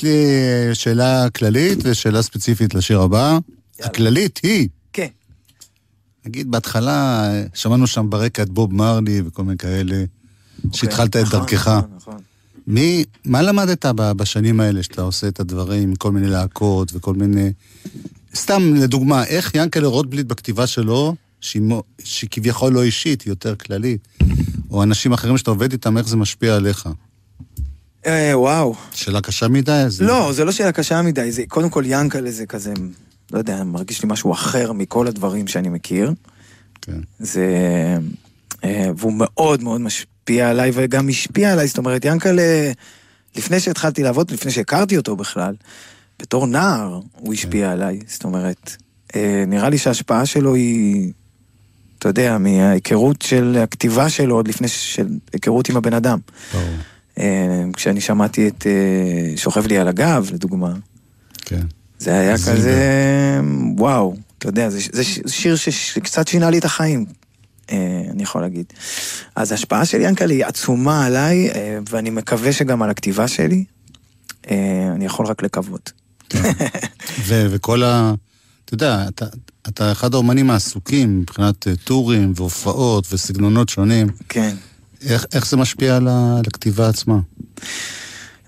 יש 0.03 0.09
לי 0.09 0.35
אה, 0.69 0.75
שאלה 0.75 1.31
כללית 1.31 1.79
ושאלה 1.83 2.23
ספציפית 2.23 2.75
לשיר 2.75 3.01
הבא. 3.01 3.39
הכללית 3.81 4.41
היא, 4.43 4.69
כן. 4.93 5.07
נגיד 6.27 6.51
בהתחלה, 6.51 7.25
אה, 7.31 7.45
שמענו 7.55 7.87
שם 7.87 8.11
ברקע 8.11 8.43
את 8.43 8.51
בוב 8.51 8.75
מרלי 8.75 9.23
וכל 9.27 9.43
מיני 9.43 9.59
כאלה, 9.59 10.05
שהתחלת 10.73 11.17
את 11.17 11.23
נכון, 11.23 11.41
דרכך. 11.41 11.69
נכון, 11.69 11.91
נכון. 11.97 12.17
מי, 12.67 13.05
מה 13.25 13.43
למדת 13.43 13.87
בשנים 13.87 14.61
האלה 14.61 14.83
שאתה 14.83 15.03
עושה 15.03 15.29
את 15.29 15.41
הדברים 15.41 15.95
כל 15.97 16.13
מיני 16.13 16.27
להקות 16.27 16.91
וכל 16.95 17.15
מיני... 17.15 17.53
סתם 18.35 18.75
לדוגמה, 18.75 19.25
איך 19.25 19.51
ינקלה 19.55 19.89
רוטבליט 19.89 20.27
בכתיבה 20.27 20.67
שלו, 20.67 21.15
שהיא, 21.41 21.63
מו- 21.63 21.83
שהיא 22.05 22.31
כביכול 22.31 22.73
לא 22.73 22.83
אישית, 22.83 23.23
היא 23.23 23.31
יותר 23.31 23.57
כללית, 23.57 24.09
או 24.71 24.83
אנשים 24.83 25.13
אחרים 25.13 25.39
שאתה 25.39 25.51
עובד 25.51 25.73
איתם, 25.73 25.99
איך 25.99 26.09
זה 26.09 26.17
משפיע 26.17 26.57
עליך? 26.57 26.89
אה, 28.07 28.39
וואו. 28.39 28.75
שאלה 28.93 29.21
קשה 29.21 29.49
מדי? 29.49 29.85
זה... 29.89 30.05
לא, 30.05 30.33
זה 30.33 30.45
לא 30.45 30.53
שאלה 30.53 30.73
קשה 30.73 31.03
מדי, 31.03 31.33
זה 31.33 31.43
קודם 31.49 31.71
כל 31.71 31.83
ינקלה 31.87 32.31
זה 32.31 32.47
כזה, 32.47 32.73
לא 33.33 33.39
יודע, 33.39 33.65
מרגיש 33.65 34.03
לי 34.03 34.09
משהו 34.09 34.33
אחר 34.33 34.73
מכל 34.73 35.07
הדברים 35.07 35.47
שאני 35.47 35.69
מכיר. 35.69 36.13
כן. 36.83 37.01
זה... 37.19 37.47
אה, 38.65 38.91
והוא 38.97 39.13
מאוד 39.17 39.63
מאוד 39.63 39.81
משפיע 39.81 40.51
עליי, 40.51 40.71
וגם 40.75 41.09
השפיע 41.09 41.53
עליי, 41.53 41.67
זאת 41.67 41.79
אומרת, 41.79 42.05
ינקלה, 42.05 42.73
לפני 43.37 43.61
שהתחלתי 43.61 44.03
לעבוד, 44.03 44.31
לפני 44.31 44.51
שהכרתי 44.51 44.97
אותו 44.97 45.17
בכלל, 45.17 45.55
בתור 46.19 46.47
נער 46.47 47.01
הוא 47.13 47.35
השפיע 47.35 47.73
עליי, 47.73 48.01
זאת 48.07 48.25
אומרת, 48.25 48.77
אה, 49.17 49.45
נראה 49.47 49.69
לי 49.69 49.79
שההשפעה 49.79 50.27
שלו 50.27 50.55
היא, 50.55 51.13
אתה 51.99 52.09
יודע, 52.09 52.39
מההיכרות 52.39 53.23
של 53.23 53.59
הכתיבה 53.63 54.11
שלו, 54.11 54.35
עוד 54.35 54.49
לפני 54.49 54.69
של 54.69 55.07
היכרות 55.33 55.69
עם 55.69 55.77
הבן 55.77 55.95
אדם. 55.95 56.19
ברור. 56.53 56.65
אה, 57.19 57.65
כשאני 57.73 58.01
שמעתי 58.01 58.49
את 58.49 58.67
אה, 58.67 59.37
שוכב 59.37 59.67
לי 59.67 59.79
על 59.79 59.89
הגב, 59.89 60.31
לדוגמה, 60.33 60.73
כן. 61.45 61.67
זה 61.99 62.19
היה 62.19 62.37
זילבר. 62.37 62.59
כזה, 62.59 63.41
וואו, 63.79 64.17
אתה 64.39 64.49
יודע, 64.49 64.71
זה, 64.71 64.79
זה 64.93 65.05
שיר 65.27 65.57
שקצת 65.57 66.29
שינה 66.29 66.51
לי 66.51 66.59
את 66.59 66.65
החיים, 66.65 67.05
אה, 67.73 68.03
אני 68.11 68.23
יכול 68.23 68.41
להגיד. 68.41 68.67
אז 69.37 69.53
ההשפעה 69.53 69.85
של 69.85 70.01
ינקלה 70.01 70.35
היא 70.35 70.45
עצומה 70.45 71.07
עליי, 71.07 71.51
ואני 71.91 72.11
מקווה 72.11 72.53
שגם 72.53 72.83
על 72.83 72.91
הכתיבה 72.91 73.29
שלי. 73.29 73.65
אני 74.97 75.05
יכול 75.05 75.27
רק 75.27 75.43
לקוות. 75.43 75.93
ו- 77.27 77.47
וכל 77.51 77.83
ה... 77.83 78.15
אתה 78.65 78.75
יודע, 78.75 79.09
אתה, 79.09 79.27
אתה 79.69 79.93
אחד 79.93 80.15
האומנים 80.15 80.51
העסוקים 80.51 81.21
מבחינת 81.21 81.67
טורים 81.85 82.33
והופעות 82.37 83.13
וסגנונות 83.13 83.69
שונים. 83.69 84.07
כן. 84.29 84.57
איך, 85.07 85.27
איך 85.33 85.47
זה 85.47 85.57
משפיע 85.57 85.97
על, 85.97 86.09
ה, 86.09 86.37
על 86.39 86.45
הכתיבה 86.47 86.89
עצמה? 86.89 87.19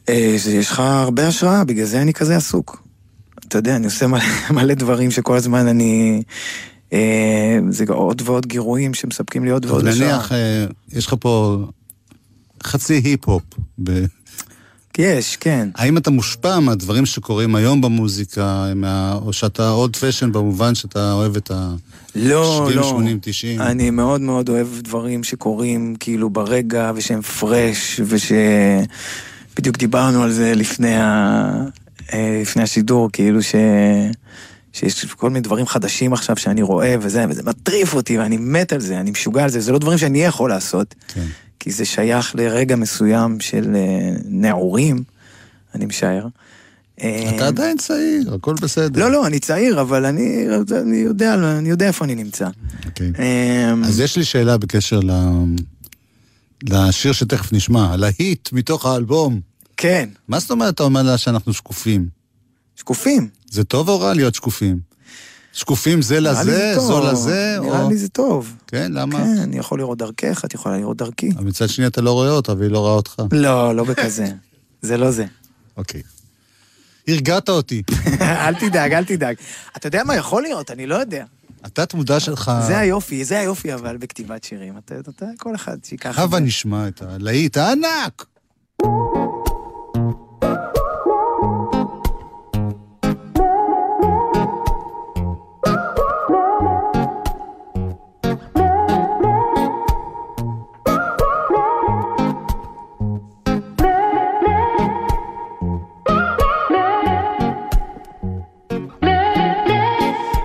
אה, 0.08 0.36
יש 0.50 0.70
לך 0.70 0.80
הרבה 0.80 1.28
השראה, 1.28 1.64
בגלל 1.64 1.86
זה 1.86 2.02
אני 2.02 2.12
כזה 2.12 2.36
עסוק. 2.36 2.82
אתה 3.48 3.58
יודע, 3.58 3.76
אני 3.76 3.84
עושה 3.84 4.06
מלא, 4.06 4.24
מלא 4.56 4.74
דברים 4.74 5.10
שכל 5.10 5.36
הזמן 5.36 5.66
אני... 5.66 6.22
אה, 6.92 7.58
זה 7.70 7.84
עוד 7.88 8.22
ועוד 8.24 8.46
גירויים 8.46 8.94
שמספקים 8.94 9.44
לי 9.44 9.50
עוד 9.50 9.66
ועוד 9.66 9.86
השראה. 9.86 10.08
נניח, 10.08 10.32
אה, 10.32 10.66
יש 10.92 11.06
לך 11.06 11.14
פה 11.20 11.64
חצי 12.62 12.94
היפ-הופ. 12.94 13.42
ב... 13.84 14.04
יש, 14.98 15.37
כן. 15.37 15.68
האם 15.74 15.96
אתה 15.96 16.11
מושפע 16.11 16.61
מהדברים 16.61 17.07
שקורים 17.07 17.54
היום 17.54 17.80
במוזיקה, 17.80 18.72
מה... 18.74 19.18
או 19.22 19.33
שאתה 19.33 19.68
עוד 19.68 19.96
פשן 19.96 20.33
במובן 20.33 20.74
שאתה 20.74 21.12
אוהב 21.12 21.37
את 21.37 21.50
ה... 21.50 21.74
לא, 22.14 22.62
70, 22.66 22.78
לא. 22.78 22.88
80, 22.88 23.18
90? 23.22 23.61
אני 23.61 23.90
מאוד 23.90 24.20
מאוד 24.20 24.48
אוהב 24.48 24.68
דברים 24.80 25.24
שקורים 25.24 25.96
כאילו 26.00 26.30
ברגע, 26.30 26.92
ושהם 26.94 27.22
פרש, 27.22 28.00
וש... 28.04 28.33
בדיוק 29.57 29.76
דיברנו 29.78 30.22
על 30.22 30.33
זה 30.33 30.54
לפני, 30.54 30.96
ה... 30.96 31.52
אה, 32.12 32.38
לפני 32.42 32.62
השידור, 32.62 33.09
כאילו 33.12 33.42
ש... 33.42 33.54
שיש 34.72 35.04
כל 35.04 35.30
מיני 35.30 35.40
דברים 35.40 35.66
חדשים 35.66 36.12
עכשיו 36.12 36.37
שאני 36.37 36.62
רואה 36.62 36.96
וזה, 37.00 37.24
וזה 37.28 37.42
מטריף 37.42 37.94
אותי 37.94 38.18
ואני 38.18 38.37
מת 38.37 38.72
על 38.72 38.80
זה, 38.80 39.00
אני 39.00 39.11
משוגע 39.11 39.42
על 39.44 39.50
זה, 39.50 39.61
זה 39.61 39.72
לא 39.72 39.78
דברים 39.78 39.98
שאני 39.98 40.24
יכול 40.24 40.50
לעשות, 40.50 40.94
כן. 41.14 41.26
כי 41.64 41.70
זה 41.70 41.85
שייך 41.85 42.35
לרגע 42.37 42.77
מסוים 42.77 43.40
של 43.40 43.77
אה, 43.77 44.16
נעורים, 44.24 45.03
אני 45.74 45.87
משער. 45.87 46.27
אה, 47.00 47.33
אתה 47.37 47.46
עדיין 47.46 47.77
צעיר, 47.77 48.35
הכל 48.35 48.55
בסדר. 48.55 49.00
לא, 49.00 49.11
לא, 49.11 49.27
אני 49.27 49.38
צעיר, 49.38 49.81
אבל 49.81 50.05
אני, 50.05 50.46
אני, 50.83 50.96
יודע, 50.96 51.35
אני 51.35 51.68
יודע 51.68 51.87
איפה 51.87 52.05
אני 52.05 52.14
נמצא. 52.14 52.48
אוקיי. 52.87 53.12
אמ, 53.18 53.85
אז 53.85 54.00
יש 54.00 54.16
לי 54.16 54.24
שאלה 54.24 54.59
בקשר 54.59 55.00
ל... 55.00 55.11
לשיר 56.62 57.12
שתכף 57.12 57.53
נשמע, 57.53 57.92
הלהיט 57.92 58.53
מתוך 58.53 58.87
האלבום. 58.87 59.40
כן, 59.77 60.09
מה 60.29 60.38
זאת 60.38 60.50
אומרת 60.50 60.74
אתה 60.74 60.83
אומר 60.83 61.03
לה 61.03 61.18
שאנחנו 61.18 61.53
שקופים? 61.53 62.09
שקופים. 62.77 63.29
זה 63.50 63.64
טוב 63.64 63.88
או 63.88 64.00
רע 64.00 64.14
להיות 64.14 64.35
שקופים? 64.35 64.79
שקופים 65.54 66.02
זה 66.02 66.20
לזה. 66.20 66.74
זו 66.80 67.00
לזה, 67.06 67.56
נראה 67.60 67.82
או... 67.82 67.88
לי 67.88 67.96
זה 67.96 68.08
טוב. 68.08 68.56
כן, 68.66 68.92
למה? 68.92 69.18
כן, 69.18 69.38
אני 69.42 69.58
יכול 69.58 69.78
לראות 69.78 69.98
דרכך, 69.98 70.44
את 70.44 70.54
יכולה 70.54 70.78
לראות 70.78 70.96
דרכי. 70.96 71.30
אבל 71.36 71.44
מצד 71.44 71.68
שני 71.68 71.86
אתה 71.86 72.00
לא 72.00 72.12
רואה 72.12 72.30
אותה 72.30 72.54
והיא 72.58 72.70
לא 72.70 72.78
רואה 72.78 72.92
אותך. 72.92 73.22
לא, 73.32 73.76
לא 73.76 73.84
בכזה. 73.84 74.26
זה 74.82 74.96
לא 74.96 75.10
זה. 75.10 75.24
אוקיי. 75.76 76.02
הרגעת 77.08 77.48
אותי. 77.48 77.82
אל 78.20 78.54
תדאג, 78.54 78.92
אל 78.92 79.04
תדאג. 79.04 79.36
אתה 79.76 79.86
יודע 79.86 80.04
מה 80.04 80.16
יכול 80.16 80.42
להיות? 80.42 80.70
אני 80.70 80.86
לא 80.86 80.94
יודע. 80.94 81.24
התת-מודע 81.64 82.20
שלך... 82.20 82.52
זה 82.66 82.78
היופי, 82.78 83.24
זה 83.24 83.38
היופי 83.38 83.74
אבל 83.74 83.96
בכתיבת 83.96 84.44
שירים. 84.44 84.78
אתה, 84.78 84.94
אתה, 85.08 85.26
כל 85.38 85.54
אחד 85.54 85.76
שיקח 85.84 86.14
את 86.14 86.18
הבה 86.18 86.36
זה. 86.36 86.42
נשמע 86.42 86.88
את 86.88 87.02
הלהיט 87.02 87.56
הענק! 87.56 88.24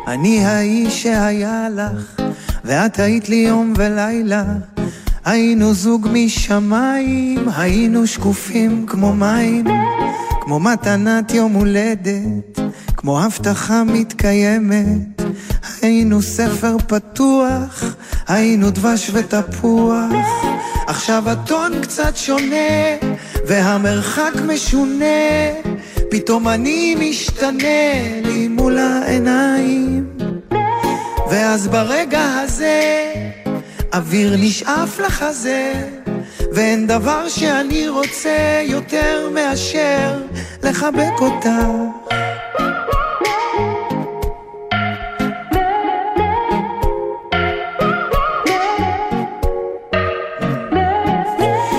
אני 0.10 0.46
האיש 0.46 1.04
שהיה 1.04 1.68
לך, 1.76 2.22
ואת 2.66 3.00
היית 3.00 3.30
לי 3.30 3.36
יום 3.36 3.74
ולילה. 3.78 4.44
היינו 5.26 5.74
זוג 5.74 6.08
משמיים, 6.12 7.50
היינו 7.56 8.08
שקופים 8.08 8.86
כמו 8.88 9.14
מים, 9.14 9.66
כמו 10.42 10.60
מתנת 10.60 11.34
יום 11.34 11.54
הולדת, 11.54 12.60
כמו 12.98 13.22
הבטחה 13.22 13.84
מתקיימת. 13.84 15.22
היינו 15.82 16.22
ספר 16.22 16.78
פתוח, 16.88 17.84
היינו 18.28 18.70
דבש 18.70 19.12
ותפוח. 19.14 20.12
עכשיו 20.88 21.30
הטון 21.30 21.72
קצת 21.82 22.18
שונה, 22.18 22.98
והמרחק 23.48 24.34
משונה. 24.48 25.69
פתאום 26.12 26.48
אני 26.48 26.96
משתנה 26.96 28.22
לי 28.24 28.48
מול 28.48 28.78
העיניים. 28.78 30.10
ואז 31.32 31.68
ברגע 31.68 32.22
הזה, 32.44 33.14
אוויר 33.94 34.36
נשאף 34.40 35.00
לחזה, 35.00 35.74
ואין 36.52 36.88
דבר 36.88 37.30
שאני 37.30 37.90
רוצה 37.90 38.62
יותר 38.64 39.30
מאשר 39.34 40.18
לחבק 40.64 41.22
אותך. 41.22 41.50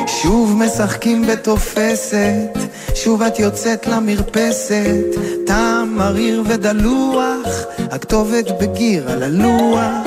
שוב 0.07 0.57
משחקים 0.65 1.27
בתופסת, 1.27 2.70
שוב 3.05 3.23
את 3.23 3.39
יוצאת 3.39 3.87
למרפסת, 3.87 5.05
טעם 5.47 5.97
מריר 5.97 6.43
ודלוח, 6.47 7.49
הכתובת 7.91 8.51
בגיר 8.61 9.11
על 9.11 9.23
הלוח. 9.23 10.07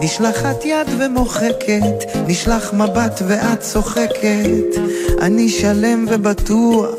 נשלחת 0.00 0.64
יד 0.64 0.86
ומוחקת, 0.98 2.04
נשלח 2.26 2.72
מבט 2.72 3.22
ואת 3.26 3.60
צוחקת, 3.60 4.80
אני 5.20 5.48
שלם 5.48 6.06
ובטוח, 6.08 6.94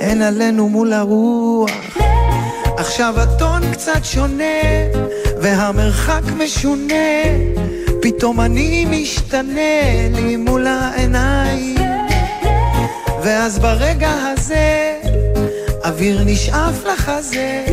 אין 0.00 0.22
עלינו 0.22 0.68
מול 0.68 0.92
הרוח. 0.92 1.70
עכשיו 2.76 3.14
הטון 3.16 3.62
קצת 3.72 4.04
שונה, 4.04 4.62
והמרחק 5.42 6.22
משונה, 6.38 7.22
פתאום 8.02 8.40
אני 8.40 8.86
משתנה 8.90 10.08
לי 10.14 10.36
מול 10.36 10.66
העיניים. 10.66 11.81
ואז 13.24 13.58
ברגע 13.58 14.10
הזה, 14.10 14.98
אוויר 15.84 16.22
נשאף 16.24 16.84
לחזה, 16.84 17.64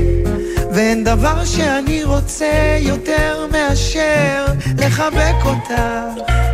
ואין 0.72 1.04
דבר 1.04 1.46
שאני 1.46 2.04
רוצה 2.04 2.78
יותר 2.80 3.48
מאשר 3.52 4.46
לחבק 4.78 5.46
אותך. 5.46 6.49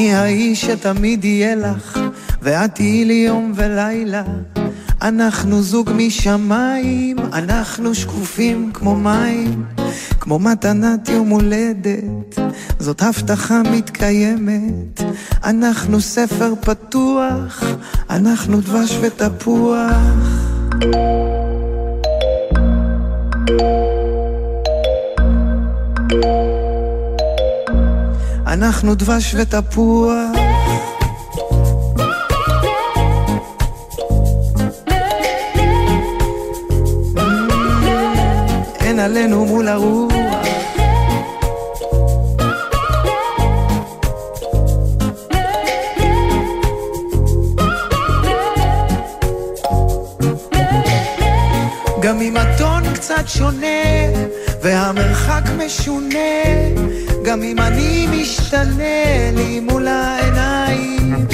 אני 0.00 0.14
האיש 0.14 0.64
שתמיד 0.64 1.24
יהיה 1.24 1.54
לך, 1.54 2.00
ואת 2.42 2.74
תהיי 2.74 3.04
לי 3.04 3.24
יום 3.26 3.52
ולילה. 3.56 4.22
אנחנו 5.02 5.62
זוג 5.62 5.90
משמיים, 5.94 7.16
אנחנו 7.32 7.94
שקופים 7.94 8.70
כמו 8.74 8.96
מים, 8.96 9.64
כמו 10.20 10.38
מתנת 10.38 11.08
יום 11.08 11.28
הולדת, 11.28 12.38
זאת 12.78 13.02
הבטחה 13.02 13.62
מתקיימת. 13.72 15.00
אנחנו 15.44 16.00
ספר 16.00 16.54
פתוח, 16.60 17.64
אנחנו 18.10 18.60
דבש 18.60 18.98
ותפוח. 19.00 20.30
אנחנו 28.50 28.94
דבש 28.94 29.34
ותפוח. 29.38 30.14
אין 38.80 38.98
עלינו 38.98 39.44
מול 39.44 39.68
הרוח. 39.68 40.12
גם 52.02 52.20
אם 52.20 52.36
הטון 52.36 52.82
קצת 52.94 53.24
שונה 53.26 53.66
והמרחק 54.62 55.42
משונה, 55.58 56.44
גם 57.24 57.42
אם 57.42 57.58
אני 57.58 58.06
משתנה 58.10 59.30
לי 59.36 59.60
מול 59.60 59.88
העיניים. 59.88 61.26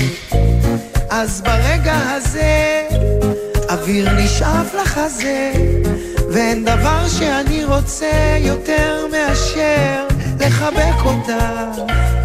אז 1.10 1.42
ברגע 1.42 1.96
הזה, 1.96 2.82
אוויר 3.70 4.12
נשאף 4.12 4.74
לחזה, 4.74 5.52
ואין 6.32 6.64
דבר 6.64 7.08
שאני 7.08 7.64
רוצה 7.64 8.36
יותר 8.40 9.06
מאשר 9.12 10.06
לחבק 10.40 11.04
אותך. 11.04 12.15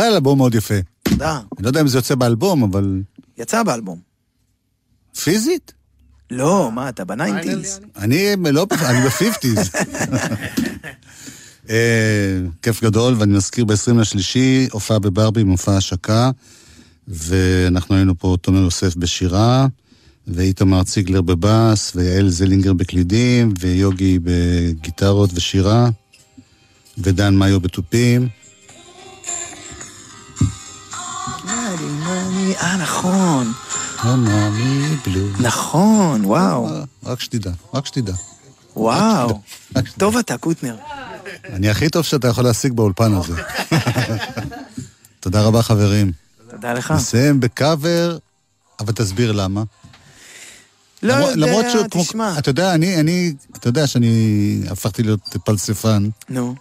בכלל 0.00 0.14
אלבום 0.14 0.38
מאוד 0.38 0.54
יפה. 0.54 0.74
תודה. 1.02 1.32
אני 1.36 1.62
לא 1.62 1.68
יודע 1.68 1.80
אם 1.80 1.88
זה 1.88 1.98
יוצא 1.98 2.14
באלבום, 2.14 2.62
אבל... 2.62 3.02
יצא 3.38 3.62
באלבום. 3.62 3.98
פיזית? 5.22 5.72
לא, 6.30 6.70
מה, 6.72 6.88
אתה 6.88 7.04
ב 7.04 7.12
nineties? 7.12 7.80
אני 7.96 8.36
לא, 8.52 8.66
אני 8.82 9.06
ב 9.06 9.13
fifties. 9.13 9.70
אה, 11.70 12.38
כיף 12.62 12.82
גדול, 12.82 13.14
ואני 13.18 13.32
מזכיר, 13.32 13.64
ב-20 13.64 13.94
לשלישי, 14.00 14.68
הופעה 14.72 14.98
בברבי, 14.98 15.44
מופע 15.44 15.76
השקה, 15.76 16.30
ואנחנו 17.08 17.96
היינו 17.96 18.18
פה 18.18 18.36
תומר 18.40 18.60
יוסף 18.60 18.96
בשירה, 18.96 19.66
ואיתמר 20.26 20.82
ציגלר 20.84 21.22
בבאס, 21.22 21.92
ויעל 21.94 22.28
זלינגר 22.28 22.72
בקלידים, 22.72 23.52
ויוגי 23.60 24.18
בגיטרות 24.22 25.30
ושירה, 25.34 25.90
ודן 26.98 27.34
מאיו 27.34 27.60
בתופים. 27.60 28.39
אה, 32.56 32.76
נכון. 32.76 33.52
מאמי 34.04 34.96
בלו. 35.06 35.26
נכון, 35.40 36.24
וואו. 36.24 36.68
רק 37.04 37.20
שתדע, 37.20 37.50
רק 37.74 37.86
שתדע. 37.86 38.12
וואו. 38.76 39.40
טוב 39.98 40.16
אתה, 40.16 40.38
קוטנר. 40.38 40.76
אני 41.44 41.70
הכי 41.70 41.88
טוב 41.88 42.04
שאתה 42.04 42.28
יכול 42.28 42.44
להשיג 42.44 42.72
באולפן 42.72 43.12
הזה. 43.14 43.34
תודה 45.20 45.42
רבה, 45.42 45.62
חברים. 45.62 46.12
תודה 46.50 46.72
לך. 46.72 46.90
נסיים 46.90 47.40
בקאבר, 47.40 48.18
אבל 48.80 48.92
תסביר 48.92 49.32
למה. 49.32 49.62
לא 51.02 51.14
למרות- 51.14 51.36
למרות 51.36 51.56
יודע, 51.64 51.70
שהוא 51.72 51.84
כמו- 51.90 52.02
תשמע. 52.04 52.38
אתה 52.38 52.50
יודע, 52.50 52.74
אני, 52.74 53.00
אני, 53.00 53.32
אתה 53.56 53.68
יודע 53.68 53.86
שאני 53.86 54.12
הפכתי 54.70 55.02
להיות 55.02 55.20
פלספן. 55.44 56.08
נו. 56.28 56.40
הוא, 56.40 56.54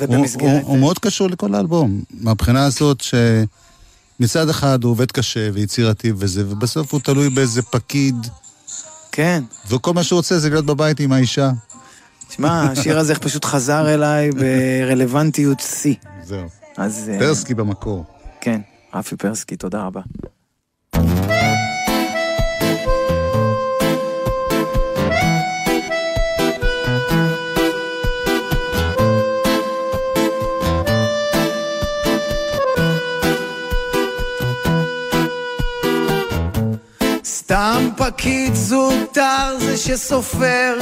ובמסגרת... 0.00 0.62
הוא, 0.62 0.70
הוא 0.70 0.78
מאוד 0.78 0.98
קשור 0.98 1.28
לכל 1.30 1.54
האלבום. 1.54 2.02
מהבחינה 2.10 2.64
הזאת 2.64 3.02
שמצד 4.20 4.48
אחד 4.48 4.84
הוא 4.84 4.90
עובד 4.90 5.12
קשה 5.12 5.50
ויצירתי 5.52 6.12
וזה, 6.16 6.44
ובסוף 6.48 6.92
הוא 6.92 7.00
תלוי 7.00 7.30
באיזה 7.30 7.62
פקיד, 7.62 8.16
כן. 9.12 9.42
וכל 9.68 9.94
מה 9.94 10.02
שהוא 10.02 10.16
רוצה 10.16 10.38
זה 10.38 10.50
להיות 10.50 10.66
בבית 10.66 11.00
עם 11.00 11.12
האישה. 11.12 11.50
תשמע, 12.28 12.62
השיר 12.62 12.98
הזה 12.98 13.14
פשוט 13.14 13.44
חזר 13.44 13.94
אליי 13.94 14.30
ברלוונטיות 14.30 15.60
שיא. 15.60 15.94
זהו. 16.24 16.46
אז... 16.76 17.10
אה, 17.12 17.18
פרסקי 17.18 17.54
במקור. 17.54 18.04
כן, 18.40 18.60
רפי 18.94 19.16
פרסקי, 19.16 19.56
תודה 19.56 19.82
רבה. 19.82 20.00
סתם 37.50 37.88
פקיד 37.96 38.54
זוטר 38.54 39.58
זה 39.58 39.76
שסופר 39.76 40.78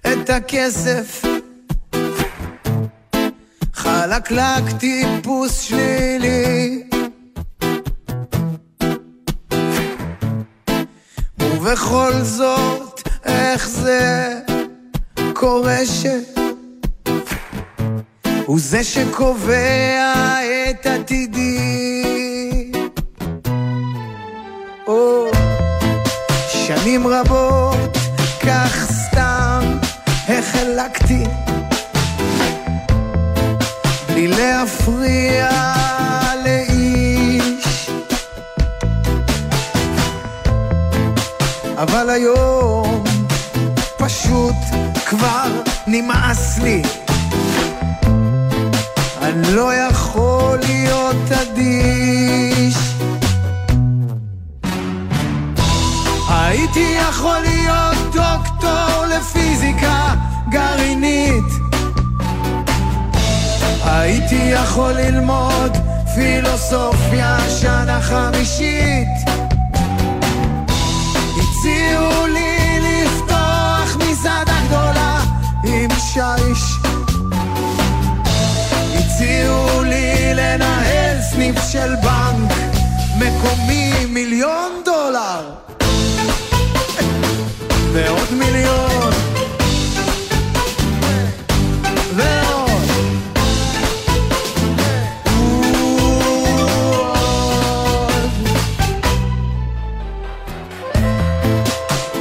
את 0.00 0.30
הכסף. 0.30 1.22
חלקלק 3.72 4.62
טיפוס 4.78 5.60
שלילי. 5.60 6.82
ובכל 11.40 12.12
זאת 12.22 13.08
איך 13.24 13.68
זה 13.68 14.32
קורה 15.34 15.86
ש... 15.86 16.06
הוא 18.44 18.60
זה 18.60 18.84
שקובע 18.84 20.38
את 20.70 20.86
עתידי 20.86 22.05
שנים 26.86 27.06
רבות 27.06 27.96
כך 28.46 28.90
סתם 28.92 29.78
החלקתי. 30.28 31.24
בלי 34.06 34.28
להפריע 34.28 35.50
לאיש. 36.44 37.90
אבל 41.76 42.10
היום 42.10 43.04
פשוט 43.96 44.56
כבר 45.06 45.62
נמאס 45.86 46.58
לי. 46.58 46.82
אני 49.22 49.52
לא 49.54 49.74
יכול 49.74 49.95
יכול 56.80 57.38
להיות 57.38 57.96
דוקטור 58.12 59.04
לפיזיקה 59.06 60.14
גרעינית. 60.48 61.44
הייתי 63.84 64.34
יכול 64.34 64.92
ללמוד 64.92 65.76
פילוסופיה 66.14 67.38
שנה 67.60 68.00
חמישית. 68.02 69.08
הציעו 71.36 72.26
לי 72.26 72.80
לפתוח 72.80 73.96
מסעדה 73.96 74.56
גדולה 74.66 75.20
עם 75.64 75.90
שיש. 75.90 76.62
הציעו 78.94 79.82
לי 79.82 80.34
לנהל 80.34 81.22
סניף 81.30 81.56
של 81.72 81.94
בנק 82.02 82.52
מקומי 83.18 84.06
מיליון 84.08 84.72
דולר 84.84 85.66
ועוד 87.96 88.32
מיליון. 88.32 89.12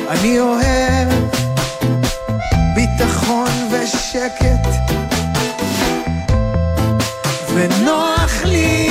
אני 0.10 0.40
אוהב 0.40 1.10
ביטחון 2.76 3.50
ושקט. 3.72 4.68
ונוח 7.54 8.44
לי 8.46 8.85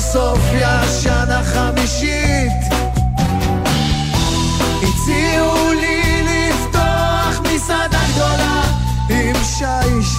פילוסופיה 0.00 0.80
שנה 1.02 1.42
חמישית 1.44 2.52
הציעו 4.82 5.72
לי 5.72 6.22
לפתוח 6.22 7.40
מסעדה 7.54 8.00
גדולה 8.14 8.62
עם 9.10 9.36
שיש. 9.44 10.14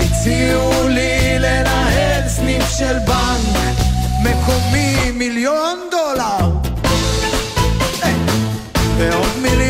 הציעו 0.00 0.88
לי 0.88 1.38
לנהל 1.38 2.28
סניף 2.28 2.70
של 2.78 2.98
בנק 2.98 3.76
מקומי 4.22 5.10
מיליון 5.14 5.78
דולר. 5.90 6.50
אה, 8.02 8.12
ועוד 8.98 9.38
מיליון 9.42 9.69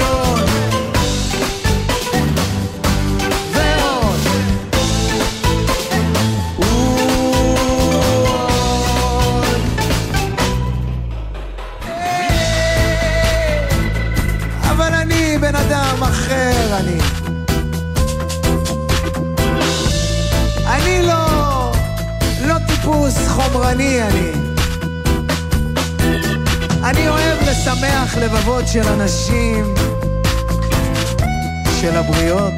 חומרני, 23.61 24.03
אני. 24.03 24.33
אני 26.85 27.09
אוהב 27.09 27.39
לשמח 27.49 28.17
לבבות 28.17 28.69
של 28.69 28.89
אנשים, 28.89 29.75
של 31.81 31.97
הבריות. 31.97 32.55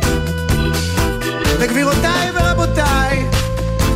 וגבירותיי 1.60 2.30
ורבותיי, 2.34 3.26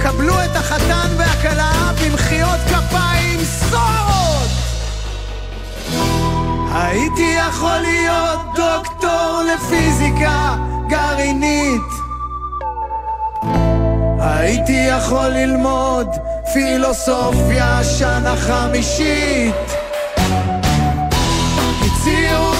קבלו 0.02 0.34
את 0.44 0.56
החתן 0.56 1.08
והכלה 1.18 1.92
במחיאות 2.04 2.60
כפיים 2.68 3.40
סוערות! 3.44 4.50
הייתי 6.72 7.36
יכול 7.48 7.78
להיות 7.78 8.40
דוקטור 8.56 9.42
לפיזיקה 9.54 10.56
גרעינית. 10.88 11.95
הייתי 14.46 14.72
יכול 14.72 15.28
ללמוד 15.28 16.08
פילוסופיה 16.52 17.84
שנה 17.84 18.36
חמישית. 18.36 19.54
הציעו 21.80 22.55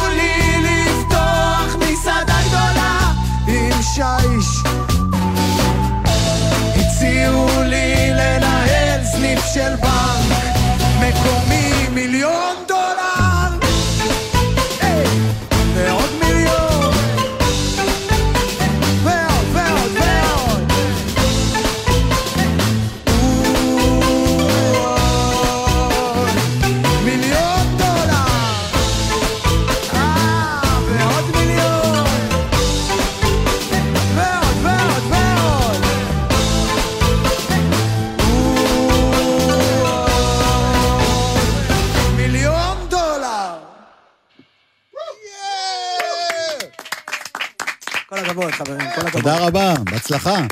בהצלחה. 50.17 50.47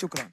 שוכרן. 0.00 0.24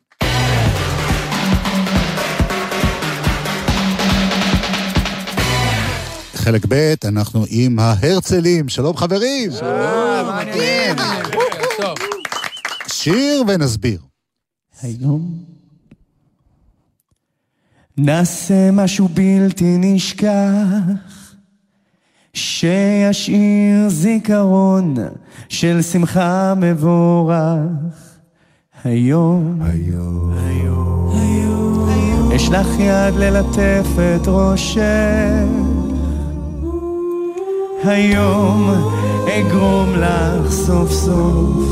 חלק 6.33 6.65
ב', 6.69 6.93
אנחנו 7.05 7.45
עם 7.49 7.79
ההרצלים. 7.79 8.69
שלום 8.69 8.97
חברים. 8.97 9.51
שיר 12.87 13.43
ונסביר. 13.47 14.01
היום 14.81 15.43
נעשה 17.97 18.71
משהו 18.71 19.07
בלתי 19.07 19.75
נשכח 19.77 21.26
שישאיר 22.37 23.89
זיכרון 23.89 24.95
של 25.49 25.81
שמחה 25.81 26.53
מבורך. 26.57 27.37
היום. 28.83 29.59
אשלח 32.35 32.67
יד 32.79 33.15
ללטף 33.15 33.87
את 34.15 34.27
ראשך. 34.27 34.81
היום 37.83 38.71
אגרום 39.27 39.95
לך 39.95 40.51
סוף 40.51 40.91
סוף 40.91 41.67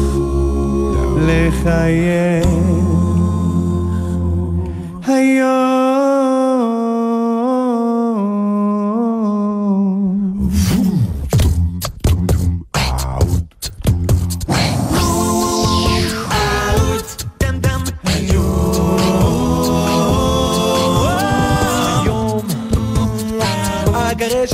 לחייך. 1.17 2.47
היום 5.08 5.75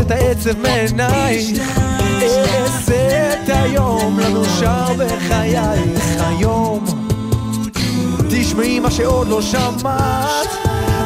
את 0.01 0.11
העצב 0.11 0.59
מעינייך 0.59 1.59
אעשה 2.23 3.33
את 3.33 3.49
היום 3.49 4.19
למאושר 4.19 4.93
בחייך 4.97 6.21
היום. 6.27 6.85
תשמעי 8.29 8.79
מה 8.79 8.91
שעוד 8.91 9.27
לא 9.27 9.41
שמעת. 9.41 10.47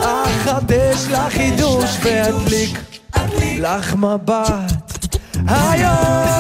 אחדש 0.02 1.08
לך 1.10 1.34
חידוש 1.34 1.98
ואדליק 2.04 2.80
לך 3.60 3.96
מבט. 3.96 5.18
היום. 5.48 6.36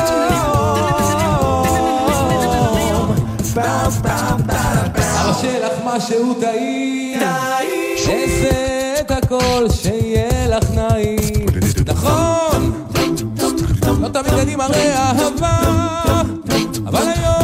ארשה 4.99 5.65
לך 5.65 5.73
משהו 5.85 6.33
טעים, 6.33 7.19
אעשה 7.21 8.93
את 8.99 9.11
הכל 9.11 9.65
שיהיה 9.69 10.47
לך 10.47 10.71
נעים. 10.71 11.45
נכון, 11.87 12.34
תמיד 14.23 14.33
אני 14.33 14.55
מראה 14.55 14.95
אהבה, 14.95 15.59
אבל 16.87 17.07
היום 17.07 17.34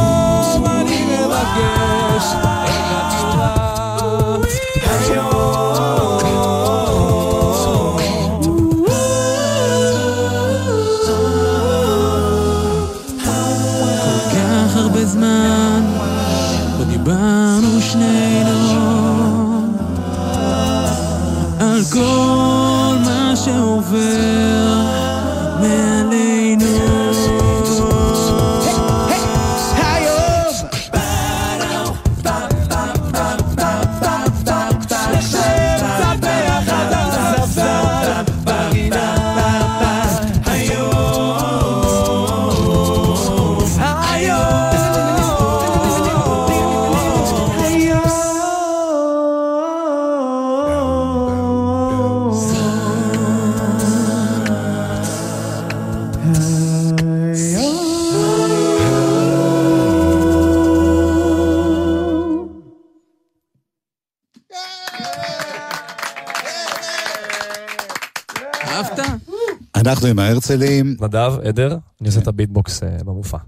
אנחנו 70.02 70.10
עם 70.10 70.18
ההרצלים. 70.18 70.96
נדב, 71.00 71.32
עדר, 71.44 71.78
אני 72.00 72.08
עושה 72.08 72.20
את 72.20 72.28
ה 72.28 72.35
beatbox 72.35 72.82
אה, 72.82 72.88
במופע. 73.04 73.38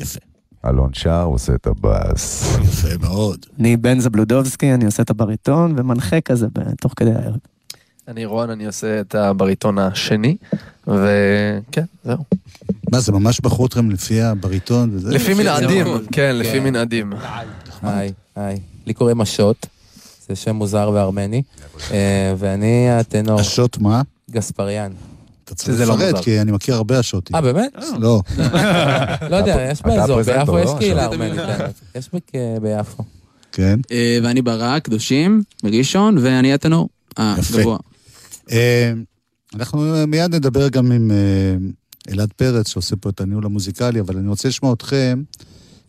יפה. 0.00 0.20
אלון 0.66 0.90
שר 0.92 1.22
עושה 1.22 1.54
את 1.54 1.66
הבאס. 1.66 2.56
יפה 2.62 2.88
מאוד. 3.00 3.46
אני 3.60 3.76
בן 3.76 4.00
זבלודובסקי, 4.00 4.74
אני 4.74 4.84
עושה 4.84 5.02
את 5.02 5.10
הבריטון 5.10 5.74
ומנחה 5.76 6.20
כזה 6.20 6.46
תוך 6.80 6.92
כדי 6.96 7.10
הערב. 7.10 7.36
אני 8.08 8.24
רון, 8.24 8.50
אני 8.50 8.66
עושה 8.66 9.00
את 9.00 9.14
הבריטון 9.14 9.78
השני, 9.78 10.36
וכן, 10.86 11.84
זהו. 12.04 12.18
מה, 12.92 13.00
זה 13.00 13.12
ממש 13.12 13.40
בחרו 13.40 13.66
אתכם 13.66 13.90
לפי 13.90 14.22
הבריטון? 14.22 14.98
לפי 15.04 15.34
מנעדים, 15.34 15.86
כן, 16.12 16.36
לפי 16.36 16.52
כן. 16.52 16.64
מנעדים. 16.64 17.12
היי, 17.82 18.12
היי. 18.36 18.58
לי 18.86 18.94
קוראים 18.94 19.20
אשות, 19.20 19.66
זה 20.28 20.36
שם 20.36 20.56
מוזר 20.56 20.90
וארמני, 20.94 21.42
אה, 21.90 22.34
ואני 22.38 22.90
הטנור. 22.90 23.40
אשות 23.40 23.78
מה? 23.78 24.02
גספריאן. 24.30 24.92
אתה 25.48 25.54
צריך 25.54 25.80
לפרט, 25.80 26.24
כי 26.24 26.40
אני 26.40 26.52
מכיר 26.52 26.74
הרבה 26.74 27.00
אשוטים. 27.00 27.36
אה, 27.36 27.40
באמת? 27.40 27.72
לא. 27.98 28.22
לא 29.30 29.36
יודע, 29.36 29.68
יש 29.72 29.82
באזור, 29.82 30.22
ביפו 30.22 30.58
יש 30.58 30.70
קהילה. 30.78 31.04
ארמנית. 31.04 31.40
יש 31.94 32.08
בכ- 32.14 32.30
ביפו. 32.62 33.02
כן. 33.52 33.80
אה, 33.92 34.18
ואני 34.22 34.42
ברק, 34.42 34.84
קדושים, 34.84 35.42
בראשון, 35.62 36.18
ואני 36.18 36.52
הטנור. 36.52 36.88
אה, 37.18 37.34
יפה. 37.38 37.58
גבוה. 37.60 37.78
אה, 38.50 38.92
אנחנו 39.54 40.06
מיד 40.08 40.34
נדבר 40.34 40.68
גם 40.68 40.92
עם 40.92 41.10
אה, 41.10 41.56
אלעד 42.12 42.32
פרץ, 42.36 42.68
שעושה 42.68 42.96
פה 42.96 43.08
את 43.10 43.20
הניהול 43.20 43.44
המוזיקלי, 43.46 44.00
אבל 44.00 44.16
אני 44.16 44.28
רוצה 44.28 44.48
לשמוע 44.48 44.72
אתכם. 44.72 45.22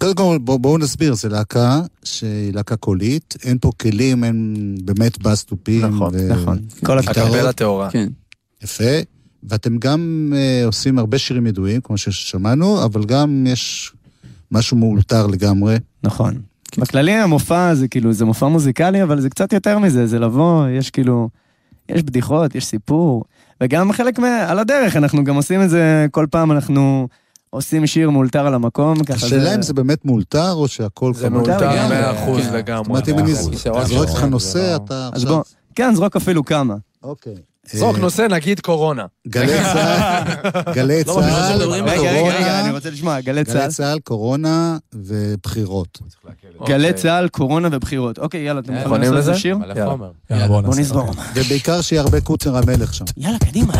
קודם 0.01 0.15
כל, 0.15 0.37
בואו 0.41 0.59
בוא 0.59 0.79
נסביר, 0.79 1.13
זו 1.15 1.29
להקה 1.29 1.81
שהיא 2.03 2.53
להקה 2.53 2.75
קולית, 2.75 3.35
אין 3.43 3.57
פה 3.61 3.71
כלים, 3.81 4.23
אין 4.23 4.55
באמת 4.85 5.17
בס 5.21 5.45
תופים. 5.45 5.85
נכון, 5.85 6.13
ו- 6.15 6.27
נכון. 6.33 6.59
כל. 6.85 6.99
הקפלה 6.99 7.53
טהורה. 7.53 7.89
כן. 7.91 8.09
יפה. 8.63 8.83
ואתם 9.43 9.77
גם 9.77 10.33
אה, 10.35 10.65
עושים 10.65 10.99
הרבה 10.99 11.17
שירים 11.17 11.47
ידועים, 11.47 11.81
כמו 11.81 11.97
ששמענו, 11.97 12.83
אבל 12.83 13.03
גם 13.03 13.45
יש 13.47 13.93
משהו 14.51 14.77
מאולתר 14.77 15.27
לגמרי. 15.27 15.75
נכון. 16.03 16.41
בכללי 16.77 17.11
המופע 17.11 17.75
זה 17.75 17.87
כאילו, 17.87 18.13
זה 18.13 18.25
מופע 18.25 18.47
מוזיקלי, 18.47 19.03
אבל 19.03 19.21
זה 19.21 19.29
קצת 19.29 19.53
יותר 19.53 19.79
מזה, 19.79 20.07
זה 20.07 20.19
לבוא, 20.19 20.67
יש 20.67 20.89
כאילו, 20.89 21.29
יש 21.89 22.03
בדיחות, 22.03 22.55
יש 22.55 22.65
סיפור, 22.65 23.23
וגם 23.63 23.91
חלק 23.91 24.19
מה... 24.19 24.45
על 24.49 24.59
הדרך, 24.59 24.95
אנחנו 24.95 25.23
גם 25.23 25.35
עושים 25.35 25.61
את 25.61 25.69
זה, 25.69 26.05
כל 26.11 26.25
פעם 26.31 26.51
אנחנו 26.51 27.07
עושים 27.49 27.87
שיר 27.87 28.09
מאולתר 28.09 28.45
על 28.47 28.53
המקום, 28.53 29.03
ככה 29.03 29.25
השאלה 29.25 29.55
אם 29.55 29.61
זה 29.61 29.73
באמת 29.73 30.05
מאולתר, 30.05 30.51
או 30.51 30.67
שהכל... 30.67 31.13
זה 31.13 31.27
כמובן- 31.29 31.47
מאולתר 31.49 31.71
לגמרי. 31.73 31.97
100% 32.37 32.41
כן. 32.41 32.53
לגמרי. 32.53 32.83
זאת 32.83 32.87
אומרת, 32.87 33.09
אם 33.09 33.19
אני 33.19 33.33
זורק 33.85 34.09
לך 34.09 34.15
שלכם, 34.15 34.29
נושא, 34.29 34.53
זה 34.53 34.71
לא- 34.71 34.75
אתה 34.75 35.09
אז 35.13 35.21
עכשיו... 35.23 35.35
בוא, 35.35 35.43
כן, 35.75 35.95
זרוק 35.95 36.15
אפילו 36.15 36.45
כמה. 36.45 36.75
אוקיי. 37.03 37.35
זרוק 37.73 37.95
אה, 37.95 38.01
נושא, 38.01 38.21
נגיד 38.29 38.59
קורונה. 38.59 39.05
גלי 39.27 39.47
צה"ל, 39.47 40.73
גלי 40.73 41.03
לא 41.07 41.13
צה"ל, 41.13 41.59
קורונה, 41.65 43.21
גלי 43.21 43.43
צה"ל. 43.43 43.59
גלי 43.59 43.69
צה"ל, 43.69 43.99
קורונה 43.99 44.77
ובחירות. 44.93 45.99
גלי 46.67 46.93
צה"ל, 46.93 47.27
קורונה 47.27 47.67
ובחירות. 47.71 48.19
אוקיי, 48.19 48.41
יאללה, 48.41 48.59
אתם 48.59 48.73
מוכנים 48.73 49.13
לזה? 49.13 49.33
יאללה. 49.45 50.47
בואו 50.47 50.61
בוא. 50.61 50.75
נזרום. 50.75 51.09
ובעיקר 51.35 51.81
שיהיה 51.81 52.01
הרבה 52.01 52.21
קוצר 52.21 52.57
המלך 52.57 52.93
שם. 52.93 53.05
יאללה, 53.17 53.39
קדימה. 53.39 53.73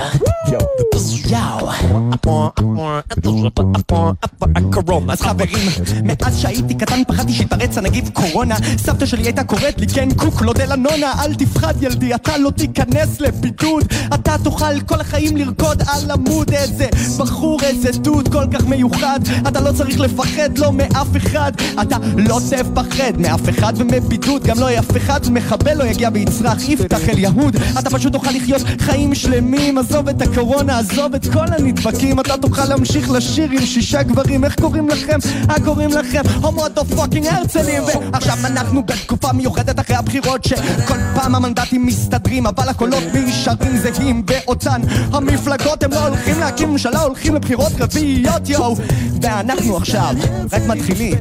קורונה. 4.72 5.14
אז 5.14 5.22
חברים, 5.22 5.70
מאז 6.04 6.40
שהייתי 6.40 6.74
קטן 6.74 7.04
פחדתי 7.08 7.34
שיתפרץ 7.34 7.78
הנגיף 7.78 8.10
קורונה 8.10 8.56
סבתא 8.78 9.06
שלי 9.06 9.24
הייתה 9.24 9.44
קוראת 9.44 9.80
לי 9.80 9.88
כן 9.88 10.10
קוק 10.16 10.42
לא 10.42 10.54
דלנונה 10.54 11.14
אל 11.24 11.36
תפחד 11.36 11.74
ילדי 11.84 12.16
אתה 12.16 12.38
לא 12.38 12.50
תיכנס 12.50 13.22
לבידוד 13.22 13.79
אתה 14.14 14.36
תוכל 14.44 14.80
כל 14.80 15.02
החיים 15.02 15.38
לרקוד 15.38 15.82
על 15.88 16.12
עמוד 16.12 16.52
איזה 16.52 16.88
בחור 17.18 17.60
איזה 17.64 17.92
דוד 17.92 18.32
כל 18.32 18.46
כך 18.54 18.66
מיוחד. 18.66 19.20
אתה 19.48 19.62
לא 19.62 19.72
צריך 19.72 20.00
לפחד 20.00 20.58
לא 20.58 20.72
מאף 20.74 21.18
אחד. 21.18 21.52
אתה 21.82 21.98
לא 22.18 22.40
תפחד 22.50 23.18
מאף 23.18 23.50
אחד 23.50 23.74
ומבידוד 23.78 24.44
גם 24.44 24.60
לא 24.60 24.80
אף 24.80 24.98
אחד. 24.98 25.20
מחבל 25.32 25.78
לא 25.78 25.84
יגיע 25.84 26.10
ויצרח 26.14 26.70
יפתח 26.70 27.10
אל 27.10 27.20
יהוד. 27.20 27.56
אתה 27.80 27.90
פשוט 27.90 28.14
תוכל 28.14 28.32
לחיות 28.32 28.62
חיים 28.80 29.16
שלמים. 29.16 29.78
עזוב 29.78 30.10
את 30.10 30.22
הקורונה 30.22 30.80
עזוב 30.80 31.16
את 31.16 31.26
כל 31.34 31.46
הנדבקים. 31.48 32.20
אתה 32.20 32.38
תוכל 32.38 32.66
להמשיך 32.66 33.12
לשיר 33.12 33.52
עם 33.52 33.66
שישה 33.66 34.04
גברים. 34.04 34.46
איך 34.46 34.56
קוראים 34.56 34.90
לכם? 34.90 35.18
אה 35.50 35.60
קוראים 35.66 35.90
לכם 35.90 36.22
הומודו 36.42 36.86
פאקינג 36.86 37.26
הרצלים. 37.28 37.84
ועכשיו 38.14 38.38
אנחנו 38.46 38.84
בתקופה 38.84 39.34
מיוחדת 39.34 39.80
אחרי 39.80 39.96
הבחירות 39.96 40.44
שכל 40.44 40.98
פעם 41.16 41.36
המנדטים 41.36 41.86
מסתדרים 41.86 42.48
אבל 42.48 42.70
הקולות 42.70 43.04
נשארים 43.14 43.68
זהים 43.78 44.26
באותן 44.26 44.82
המפלגות. 45.13 45.84
הם 45.84 45.91
לא 45.91 46.07
הולכים 46.07 46.39
להקים 46.39 46.72
ממשלה 46.72 47.01
הולכים 47.01 47.36
לבחירות 47.36 47.72
רביעיות 47.80 48.49
יואו. 48.49 48.76
ואנחנו 49.22 49.78
עכשיו 49.78 50.13
רק 50.51 50.61
מתחילים. 50.67 51.17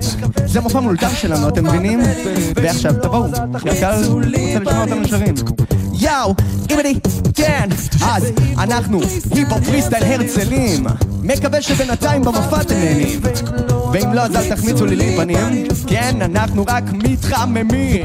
זה 0.47 0.61
מופע 0.61 0.81
מאולתר 0.81 1.15
שלנו 1.15 1.49
אתם 1.49 1.67
מבינים? 1.67 2.01
ועכשיו 2.55 2.93
תבואו. 3.03 3.27
הקהל 3.55 4.05
רוצה 4.05 4.29
לשמוע 4.29 4.81
אותנו 4.81 5.09
שרים 5.09 5.35
יאו, 6.01 6.35
אימדי, 6.71 6.99
כן, 7.35 7.69
אז 8.07 8.27
אנחנו 8.59 9.01
היפ-הופ 9.35 9.65
פריסטייל 9.65 10.05
הרצלים. 10.05 10.87
מקווה 11.23 11.63
שבינתיים 11.63 12.23
במופע 12.23 12.61
אתם 12.61 12.75
נהנים 12.75 13.21
ואם 13.93 14.13
לא 14.13 14.21
אז 14.21 14.37
אל 14.37 14.57
תחמיצו 14.57 14.87
לי 14.87 14.97
לי 14.97 15.17
פנים 15.17 15.69
כן, 15.87 16.17
אנחנו 16.23 16.65
רק 16.69 16.85
מתחממים. 16.93 18.03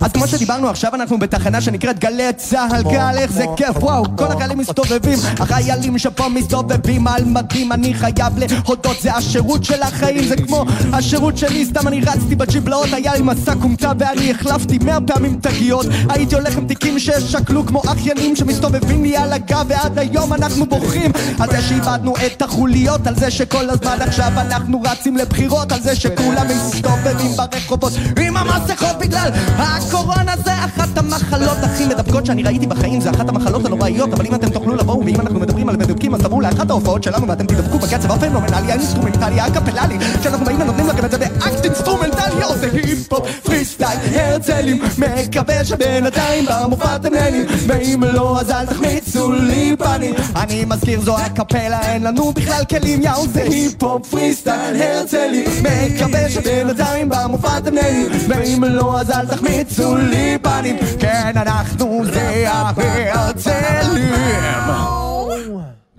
אז 0.00 0.12
כמו 0.12 0.26
שדיברנו 0.26 0.68
עכשיו 0.68 0.94
אנחנו 0.94 1.18
בתחנה 1.18 1.60
שנקראת 1.60 1.98
גלי 1.98 2.32
צהל. 2.36 2.82
גל 2.82 3.18
איך 3.18 3.32
זה 3.32 3.44
כיף. 3.56 3.76
וואו 3.76 4.04
כל 4.16 4.24
החיילים 4.24 4.58
מסתובבים. 4.58 5.18
החיילים 5.40 5.98
שפה 5.98 6.28
מסתובבים 6.28 7.06
על 7.06 7.24
מדים. 7.24 7.72
אני 7.72 7.94
חייב 7.94 8.38
להודות 8.38 8.96
זה 9.00 9.14
השירות 9.14 9.64
של 9.64 9.82
החיים. 9.82 10.28
זה 10.28 10.36
כמו 10.36 10.64
השירות 10.92 11.36
שלי 11.36 11.64
סתם 11.64 11.88
אני 11.88 12.00
רצתי 12.00 12.34
בג'יבלאות 12.34 12.92
היה 12.92 13.14
לי 13.14 13.22
מסע 13.22 13.54
כומתה 13.54 13.92
ואני 13.98 14.30
החלפתי 14.30 14.78
מאה 14.78 14.98
פעמים 15.00 15.38
תגיות 15.40 15.86
הייתי 16.08 16.34
הולך 16.34 16.56
עם 16.56 16.66
תיקים 16.66 16.98
ששקלו 16.98 17.66
כמו 17.66 17.82
אחיינים 17.86 18.36
שמסתובבים 18.36 19.02
לי 19.02 19.16
על 19.16 19.32
הגב 19.32 19.64
ועד 19.68 19.98
היום 19.98 20.32
אנחנו 20.32 20.66
בוכים. 20.66 21.12
על 21.38 21.50
זה 21.50 21.62
שאיבדנו 21.62 22.14
את 22.26 22.42
החוליות 22.42 23.06
על 23.06 23.14
זה 23.16 23.30
שכל 23.30 23.70
הזמן 23.70 23.96
עכשיו 24.00 24.32
אנחנו 24.36 24.82
רצים 24.90 25.16
לבחירות 25.16 25.72
על 25.72 25.80
זה 25.80 25.96
שכולם 25.96 26.46
מסתובבים 26.48 27.30
ברחובות 27.36 27.92
עם 28.20 28.36
המסכות 28.36 28.98
בגלל 29.00 29.30
הקורונה 29.56 30.34
זה 30.44 30.52
אחת 30.54 30.98
המחלות 30.98 31.58
הכי 31.62 31.86
מדבקות 31.86 32.26
שאני 32.26 32.42
ראיתי 32.42 32.66
בחיים. 32.66 33.00
זה 33.00 33.10
אחת 33.10 33.28
המחלות 33.28 33.64
הנוראיות 33.64 34.12
אבל 34.12 34.26
אם 34.26 34.34
אתם 34.34 34.50
תוכלו 34.50 34.74
לבוא 34.74 35.04
ואם 35.04 35.20
אנחנו 35.20 35.40
מדברים 35.40 35.68
על 35.68 35.76
מדבקים 35.76 36.14
אז 36.14 36.20
תבואו 36.20 36.40
לאחת 36.40 36.70
ההופעות 36.70 37.02
שלנו 37.02 37.28
ואתם 37.28 37.46
תדבקו 37.46 37.78
בקצב 37.78 38.12
הפנומנלי 38.12 38.72
האינסטרומנטלי 38.72 39.40
האקפלי 39.40 39.98
שאנחנו 40.22 40.44
באים 40.44 40.60
ונותנים 40.60 40.86
לכם 40.86 41.04
את 41.04 41.10
זה 41.10 41.18
באקט 41.18 41.64
אינסטרומנטלי. 41.64 42.44
או 42.44 42.56
זה 42.56 42.68
היפ-הופ 42.72 43.28
פרי 43.44 43.64
סטייל 43.64 43.98
הרצלים 44.14 44.82
מקווה 44.98 45.64
שבינתיים 45.64 46.44
במופע 46.50 46.96
אתם 46.96 47.14
נהנים 47.14 47.46
ואם 47.66 48.04
לא 48.12 48.40
אז 48.40 48.50
אל 48.50 48.66
תחמיצו 48.66 49.32
לי 49.32 49.76
פנים. 49.78 50.14
אני 50.36 50.64
מזכיר 50.64 51.00
זו 51.00 51.18
אקפלה 51.18 51.92
אין 51.92 52.02
לנו 52.02 52.32
בכלל 52.32 52.64
כלים. 52.64 53.02
יאו 53.02 53.28
זה 53.28 53.42
היפ-הופ 53.42 54.06
פרי 54.06 54.34
סטייל 54.34 54.79
הרצלים 54.80 55.50
מקווה 55.62 56.30
שבינתיים 56.30 57.08
במופע 57.08 57.58
אתם 57.58 57.74
נהנים 57.74 58.06
ואם 58.28 58.64
לא 58.64 59.00
אז 59.00 59.10
אל 59.10 59.26
תחמיצו 59.26 59.96
לי 59.96 60.38
פנים 60.42 60.76
כן 60.98 61.32
אנחנו 61.36 62.02
זה 62.12 62.48
ההרצלים 62.48 64.12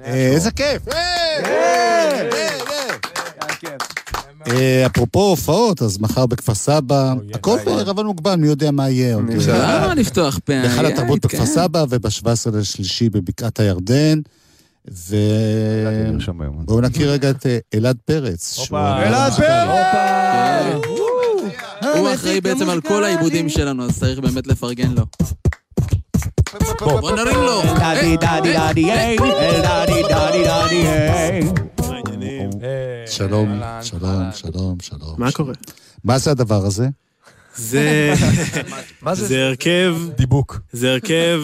אה, 0.05 0.31
איזה 0.33 0.51
כיף! 0.51 0.81
אה, 4.47 4.85
אפרופו 4.85 5.19
הופעות, 5.19 5.81
אז 5.81 5.97
מחר 5.99 6.25
בכפר 6.25 6.55
סבא, 6.55 7.13
הכל 7.33 7.57
בערבון 7.65 8.05
מוגבל, 8.05 8.35
מי 8.35 8.47
יודע 8.47 8.71
מה 8.71 8.89
יהיה. 8.89 9.17
למה 9.47 9.93
לפתוח 9.95 10.39
פה? 10.45 10.53
בהיכל 10.61 10.85
התרבות 10.85 11.25
בכפר 11.25 11.37
כן. 11.37 11.45
סבא 11.45 11.85
וב-17 11.89 12.27
לשלישי 12.53 13.09
בבקעת 13.09 13.59
הירדן. 13.59 14.19
ו... 14.89 15.15
בואו 16.65 16.81
נכיר 16.81 17.11
רגע 17.11 17.29
את 17.29 17.45
אה, 17.45 17.57
אלעד 17.73 17.97
פרץ. 18.05 18.71
אלעד 18.73 19.33
פרץ! 19.33 20.85
הוא 21.95 22.13
אחראי 22.13 22.41
בעצם 22.41 22.69
על 22.69 22.81
כל 22.81 23.03
העיבודים 23.03 23.49
שלנו, 23.49 23.85
אז 23.85 23.99
צריך 23.99 24.19
באמת 24.19 24.47
לפרגן 24.47 24.91
לו. 24.91 25.05
בוא 26.79 27.11
נרים 27.11 27.35
לו. 27.35 27.61
דדי 27.61 28.17
דדי 28.17 28.53
דדי 28.73 29.15
דדי 29.53 30.03
דדי 30.03 30.43
דדי 30.43 31.61
שלום, 33.07 33.61
שלום, 33.81 34.23
שלום, 34.33 34.77
שלום. 34.81 35.15
מה 35.17 35.31
קורה? 35.31 35.53
מה 36.03 36.17
זה 36.17 36.31
הדבר 36.31 36.65
הזה? 36.65 36.87
זה... 37.55 38.13
מה 39.01 39.15
זה? 39.15 39.27
זה 39.27 39.45
הרכב... 39.45 39.95
דיבוק. 40.17 40.59
זה 40.71 40.91
הרכב... 40.91 41.41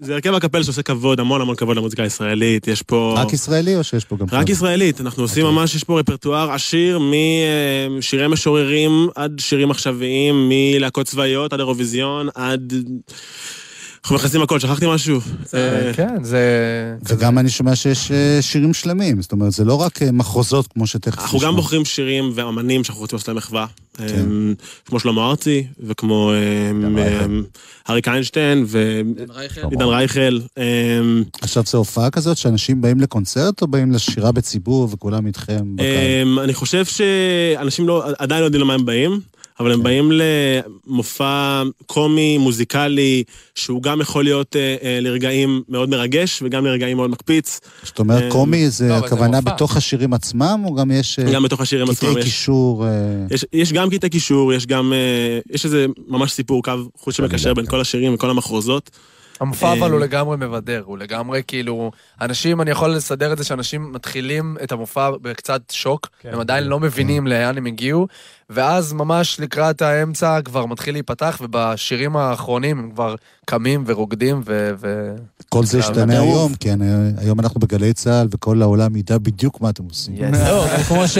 זה 0.00 0.14
הרכב 0.14 0.34
הקפל 0.34 0.62
שעושה 0.62 0.82
כבוד, 0.82 1.20
המון 1.20 1.40
המון 1.40 1.56
כבוד 1.56 1.76
למוזיקה 1.76 2.02
הישראלית. 2.02 2.68
יש 2.68 2.82
פה... 2.82 3.14
רק 3.16 3.32
ישראלי 3.32 3.76
או 3.76 3.84
שיש 3.84 4.04
פה 4.04 4.16
גם... 4.16 4.26
רק 4.32 4.48
ישראלית. 4.48 5.00
אנחנו 5.00 5.22
עושים 5.22 5.44
ממש, 5.46 5.74
יש 5.74 5.84
פה 5.84 6.00
רפרטואר 6.00 6.52
עשיר 6.52 7.00
משירי 7.90 8.28
משוררים 8.28 9.08
עד 9.14 9.38
שירים 9.38 9.70
עכשוויים, 9.70 10.48
מלהקות 10.48 11.06
צבאיות 11.06 11.52
עד 11.52 11.58
אירוויזיון, 11.58 12.28
עד 12.34 12.72
אנחנו 14.06 14.16
מכניסים 14.16 14.42
הכל, 14.42 14.60
שכחתי 14.60 14.86
משהו? 14.88 15.20
אה, 15.54 15.92
כן, 15.94 16.24
זה... 16.24 16.40
וגם 17.08 17.38
אני 17.38 17.50
שומע 17.50 17.76
שיש 17.76 18.10
אה, 18.10 18.38
שירים 18.40 18.74
שלמים, 18.74 19.22
זאת 19.22 19.32
אומרת, 19.32 19.52
זה 19.52 19.64
לא 19.64 19.74
רק 19.74 20.02
אה, 20.02 20.12
מחוזות 20.12 20.66
כמו 20.66 20.86
שתכף 20.86 21.22
אנחנו 21.22 21.38
גם 21.38 21.56
בוחרים 21.56 21.84
שירים 21.84 22.32
ואמנים 22.34 22.84
שאנחנו 22.84 23.00
רוצים 23.00 23.16
לעשות 23.16 23.28
להם 23.28 23.36
מחווה. 23.36 23.66
אמ, 24.00 24.54
כמו 24.84 25.00
שלמה 25.00 25.30
ארצי, 25.30 25.66
וכמו 25.80 26.32
אריק 27.90 28.08
איינשטיין, 28.08 28.64
ועידן 28.68 29.86
רייכל. 29.86 30.38
עכשיו, 31.42 31.62
זו 31.66 31.78
הופעה 31.78 32.10
כזאת 32.10 32.36
שאנשים 32.36 32.80
באים 32.80 33.00
לקונצרט 33.00 33.62
או 33.62 33.66
באים 33.66 33.92
לשירה 33.92 34.32
בציבור 34.32 34.88
וכולם 34.90 35.26
איתכם 35.26 35.76
בקהל? 35.76 36.38
אני 36.44 36.54
חושב 36.54 36.84
שאנשים 36.84 37.88
לא, 37.88 38.04
עדיין 38.18 38.40
לא 38.40 38.44
יודעים 38.44 38.62
למה 38.62 38.74
הם 38.74 38.84
באים, 38.84 39.20
אבל 39.60 39.68
כן. 39.68 39.74
הם 39.74 39.82
באים 39.82 40.10
למופע 40.86 41.62
קומי, 41.86 42.38
מוזיקלי, 42.38 43.24
שהוא 43.54 43.82
גם 43.82 44.00
יכול 44.00 44.24
להיות 44.24 44.56
אה, 44.56 44.76
אה, 44.82 44.98
לרגעים 45.00 45.62
מאוד 45.68 45.88
מרגש 45.88 46.42
וגם 46.42 46.64
לרגעים 46.66 46.96
מאוד 46.96 47.10
מקפיץ. 47.10 47.60
זאת 47.82 47.98
אומרת, 47.98 48.22
אמ, 48.22 48.30
קומי 48.30 48.70
זה 48.70 48.88
לא, 48.88 48.98
אבל 48.98 49.06
הכוונה. 49.06 49.40
בתוך 49.40 49.76
השירים 49.76 50.12
עצמם, 50.12 50.62
או 50.64 50.74
גם 50.74 50.90
יש... 50.90 51.18
אה, 51.18 51.32
גם 51.32 51.42
בתוך 51.42 51.60
השירים 51.60 51.90
עצמם 51.90 52.10
קטעי 52.10 52.20
יש. 52.20 52.24
קישור... 52.24 52.86
אה, 52.86 52.90
יש, 53.30 53.44
יש 53.52 53.72
גם 53.72 53.90
קטעי 53.90 54.10
קישור, 54.10 54.52
יש 54.52 54.66
גם, 54.66 54.92
אה, 54.92 55.38
יש 55.50 55.64
איזה 55.64 55.86
ממש 56.08 56.32
סיפור 56.32 56.62
קו 56.62 56.72
חוט 56.96 57.14
שמקשר 57.14 57.54
בין 57.54 57.66
כל 57.66 57.80
השירים 57.80 58.14
וכל 58.14 58.30
המחרוזות. 58.30 58.90
המופע 59.40 59.72
אבל 59.72 59.82
אה, 59.82 59.92
הוא 59.92 60.00
לגמרי 60.00 60.36
מבדר, 60.36 60.82
הוא 60.84 60.98
לגמרי 60.98 61.42
כאילו... 61.46 61.90
אנשים, 62.20 62.60
אני 62.60 62.70
יכול 62.70 62.90
לסדר 62.90 63.32
את 63.32 63.38
זה 63.38 63.44
שאנשים 63.44 63.92
מתחילים 63.92 64.56
את 64.64 64.72
המופע 64.72 65.10
בקצת 65.22 65.62
שוק, 65.72 66.08
הם 66.24 66.40
עדיין 66.40 66.64
לא 66.64 66.80
מבינים 66.80 67.26
לאן 67.26 67.58
הם 67.58 67.66
הגיעו, 67.66 68.06
ואז 68.50 68.92
ממש 68.92 69.40
לקראת 69.40 69.82
האמצע 69.82 70.40
כבר 70.44 70.66
מתחיל 70.66 70.94
להיפתח, 70.94 71.40
ובשירים 71.44 72.16
האחרונים 72.16 72.78
הם 72.78 72.90
כבר 72.90 73.14
קמים 73.44 73.84
ורוקדים 73.86 74.40
ו... 74.46 74.70
ו... 74.80 75.14
כל 75.48 75.64
זה 75.64 75.78
ישתנה. 75.78 76.20
היום, 76.20 76.52
כן, 76.60 76.78
היום 77.18 77.40
אנחנו 77.40 77.60
בגלי 77.60 77.92
צה"ל 77.92 78.28
וכל 78.30 78.62
העולם 78.62 78.96
ידע 78.96 79.18
בדיוק 79.18 79.60
מה 79.60 79.70
אתם 79.70 79.84
עושים. 79.84 80.14
לא, 80.32 80.66
כמו 80.88 81.08
ש- 81.08 81.18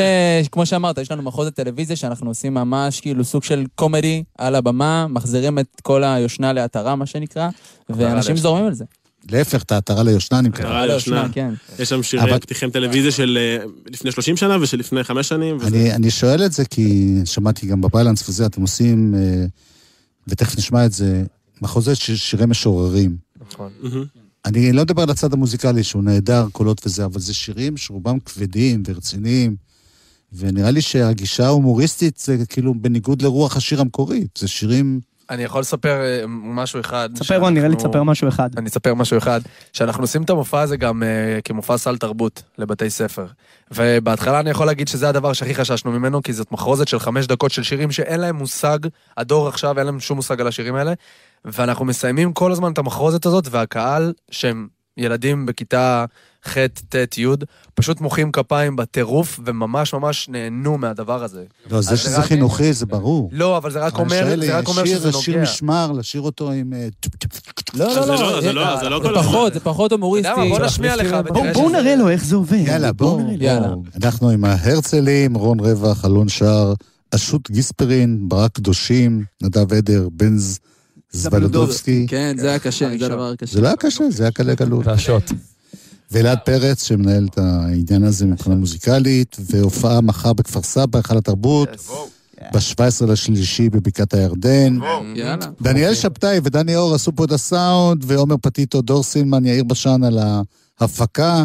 כמו 0.52 0.66
שאמרת, 0.66 0.98
יש 0.98 1.10
לנו 1.10 1.22
מחוז 1.22 1.46
הטלוויזיה 1.46 1.96
שאנחנו 1.96 2.30
עושים 2.30 2.54
ממש 2.54 3.00
כאילו 3.00 3.24
סוג 3.24 3.42
של 3.44 3.64
קומדי 3.74 4.24
על 4.38 4.54
הבמה, 4.54 5.06
מחזירים 5.10 5.58
את 5.58 5.66
כל 5.82 6.04
היושנה 6.04 6.52
לעטרה, 6.52 6.96
מה 6.96 7.06
שנקרא, 7.06 7.48
ואנשים. 7.90 8.36
זורמים 8.36 8.66
על 8.66 8.74
זה. 8.74 8.84
להפך, 9.30 9.62
את 9.62 9.72
העטרה 9.72 10.02
ליושנה 10.02 10.38
אני 10.38 10.48
מקווה. 10.48 10.64
קרא 10.68 10.84
ליושנה. 10.86 11.28
כן. 11.32 11.54
יש 11.78 11.88
שם 11.88 12.02
שירי 12.02 12.22
אבל- 12.22 12.38
פתיחים 12.38 12.70
טלוויזיה 12.70 13.10
של 13.12 13.38
אה, 13.40 13.64
לפני 13.92 14.12
30 14.12 14.36
שנה 14.36 14.56
ושל 14.62 14.76
לפני 14.78 15.04
5 15.04 15.28
שנים. 15.28 15.56
וזה- 15.56 15.66
אני, 15.68 15.92
אני 15.94 16.10
שואל 16.10 16.44
את 16.46 16.52
זה 16.52 16.64
כי 16.64 17.14
שמעתי 17.24 17.66
גם 17.66 17.80
בבלנס 17.80 18.28
וזה, 18.28 18.46
אתם 18.46 18.60
עושים, 18.62 19.14
אה, 19.14 19.44
ותכף 20.28 20.58
נשמע 20.58 20.86
את 20.86 20.92
זה, 20.92 21.24
מחוזות 21.62 21.96
של 21.96 22.16
שירי 22.16 22.46
משוררים. 22.46 23.16
נכון. 23.48 23.70
אני 24.44 24.72
לא 24.72 24.82
מדבר 24.82 25.02
על 25.02 25.10
הצד 25.10 25.32
המוזיקלי 25.32 25.82
שהוא 25.84 26.02
נהדר, 26.02 26.46
קולות 26.52 26.86
וזה, 26.86 27.04
אבל 27.04 27.20
זה 27.20 27.34
שירים 27.34 27.76
שרובם 27.76 28.18
כבדים 28.20 28.82
ורציניים, 28.86 29.56
ונראה 30.32 30.70
לי 30.70 30.80
שהגישה 30.80 31.46
ההומוריסטית 31.46 32.16
זה 32.24 32.46
כאילו 32.48 32.74
בניגוד 32.80 33.22
לרוח 33.22 33.56
השיר 33.56 33.80
המקורית. 33.80 34.28
זה 34.38 34.48
שירים... 34.48 35.00
אני 35.30 35.42
יכול 35.42 35.60
לספר 35.60 36.00
אה, 36.00 36.24
משהו 36.28 36.80
אחד. 36.80 37.10
ספר, 37.16 37.38
רון, 37.38 37.54
נראה 37.54 37.68
לי 37.68 37.76
תספר 37.76 38.02
משהו 38.02 38.28
אחד. 38.28 38.50
אני 38.56 38.68
אספר 38.68 38.94
משהו 38.94 39.18
אחד, 39.18 39.40
שאנחנו 39.72 40.02
עושים 40.02 40.22
את 40.22 40.30
המופע 40.30 40.60
הזה 40.60 40.76
גם 40.76 41.02
uh, 41.02 41.42
כמופע 41.42 41.78
סל 41.78 41.96
תרבות 41.96 42.42
לבתי 42.58 42.90
ספר. 42.90 43.26
ובהתחלה 43.70 44.40
אני 44.40 44.50
יכול 44.50 44.66
להגיד 44.66 44.88
שזה 44.88 45.08
הדבר 45.08 45.32
שהכי 45.32 45.54
חששנו 45.54 45.92
ממנו, 45.92 46.22
כי 46.22 46.32
זאת 46.32 46.52
מחרוזת 46.52 46.88
של 46.88 46.98
חמש 46.98 47.26
דקות 47.26 47.50
של 47.50 47.62
שירים 47.62 47.92
שאין 47.92 48.20
להם 48.20 48.36
מושג, 48.36 48.78
הדור 49.16 49.48
עכשיו 49.48 49.78
אין 49.78 49.86
להם 49.86 50.00
שום 50.00 50.16
מושג 50.16 50.40
על 50.40 50.46
השירים 50.46 50.74
האלה, 50.74 50.92
ואנחנו 51.44 51.84
מסיימים 51.84 52.32
כל 52.32 52.52
הזמן 52.52 52.72
את 52.72 52.78
המחרוזת 52.78 53.26
הזאת, 53.26 53.48
והקהל, 53.50 54.12
שהם 54.30 54.68
ילדים 54.96 55.46
בכיתה 55.46 56.04
ח', 56.48 56.58
ט', 56.88 57.18
י', 57.18 57.26
פשוט 57.74 58.00
מוחאים 58.00 58.32
כפיים 58.32 58.76
בטירוף, 58.76 59.40
וממש 59.44 59.94
ממש 59.94 60.28
נהנו 60.28 60.78
מהדבר 60.78 61.22
הזה. 61.24 61.44
לא, 61.70 61.80
זה 61.80 61.96
שזה 61.96 62.18
רק- 62.18 62.24
חינוכי 62.24 62.72
זה 62.72 62.86
ברור. 62.86 63.28
לא, 63.32 63.56
אבל 63.56 63.70
זה 63.70 63.78
רק 63.78 63.98
אומר, 63.98 64.20
שואל, 64.26 64.40
זה 64.46 64.58
רק 64.58 64.68
אומר 64.68 64.84
שזה 64.84 65.08
נוגע. 65.10 65.20
שיר 65.22 65.42
משמר, 65.42 65.92
לשיר 65.92 66.20
אותו 66.20 66.50
עם... 66.52 66.72
אה, 66.72 66.88
לא, 67.74 67.86
לא, 67.94 68.06
לא, 68.06 68.40
זה 68.40 68.52
לא- 68.52 68.80
זה 68.80 68.88
לא 68.88 69.00
כל 69.02 69.14
פחות, 69.14 69.54
זה 69.54 69.60
פחות 69.60 69.92
הומוריסטי. 69.92 70.32
אתה 70.32 70.40
יודע 70.40 70.50
מה, 70.52 70.58
בוא 70.58 70.66
נשמיע 70.66 70.96
לך, 70.96 71.16
בואו 71.28 71.44
בואו 71.54 71.68
נראה 71.70 71.96
לו 71.96 72.08
איך 72.08 72.24
זה 72.24 72.36
עובד. 72.36 72.58
יאללה, 72.66 72.92
בואו. 72.92 73.20
יאללה. 73.40 73.68
אנחנו 74.04 74.30
עם 74.30 74.44
ההרצלים, 74.44 75.34
רון 75.34 75.60
רווח, 75.60 76.04
אלון 76.04 76.28
שער, 76.28 76.74
אשות 77.14 77.50
גיספרין, 77.50 78.28
ברק 78.28 78.50
קדושים, 78.52 79.24
נדב 79.42 79.72
עדר, 79.72 80.08
בנז 80.12 80.58
זבלודובסקי. 81.10 82.06
כן, 82.08 82.36
זה 82.38 82.48
היה 82.48 82.58
קשה, 82.58 82.88
זה 82.98 83.06
הדבר 83.06 83.30
הקשה. 83.30 83.52
זה 83.52 83.60
לא 83.60 83.66
היה 83.66 83.76
קשה, 83.76 84.04
זה 84.10 84.22
היה 84.22 84.30
קלה 84.32 84.56
קלות. 84.56 84.86
והשוט. 84.86 85.32
ואלעד 86.10 86.38
פרץ, 86.44 86.84
שמנהל 86.84 87.26
את 87.32 87.38
העניין 87.38 88.04
הזה 88.04 88.26
מבחינה 88.26 88.56
מוזיקלית, 88.56 89.36
והופעה 89.50 90.00
מחר 90.00 90.32
בכפר 90.32 90.62
סבא, 90.62 90.98
היכל 90.98 91.18
התרבות, 91.18 91.68
ב-17 92.52 93.06
לשלישי 93.06 93.70
בבקעת 93.70 94.14
הירדן. 94.14 94.78
דניאל 95.62 95.94
שבתאי 95.94 96.40
ודני 96.42 96.76
אור 96.76 96.94
עשו 96.94 97.12
פה 97.16 97.24
את 97.24 97.32
הסאונד, 97.32 98.04
ועומר 98.06 98.36
פטיטו, 98.42 98.82
דור 98.82 99.02
סילמן, 99.02 99.46
יאיר 99.46 99.64
בשן 99.64 100.04
על 100.04 100.18
ההפקה, 100.80 101.44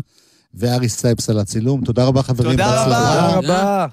וארי 0.53 0.89
סייפס 0.89 1.29
על 1.29 1.39
הצילום. 1.39 1.81
תודה 1.85 2.03
רבה, 2.03 2.23
חברים. 2.23 2.51
תודה 2.51 2.65
בהצלחה. 2.65 3.37
רבה. 3.37 3.85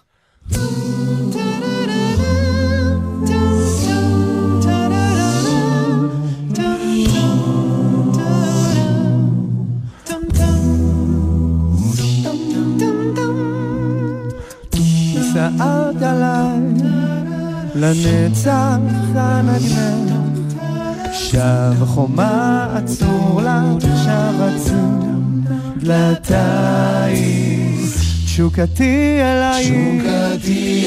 צעד 15.38 16.02
עליי 16.02 16.60
לנצח 17.74 18.78
הנגנך 19.14 20.54
שב 21.12 21.84
חומה 21.86 22.68
עצור 22.74 23.40
לה 23.44 23.62
שב 23.80 24.42
עצום 24.42 25.44
דלתיים 25.76 27.38
תשוקתי 28.24 29.18
אליי 29.20 29.64
תשוקתי 29.64 30.86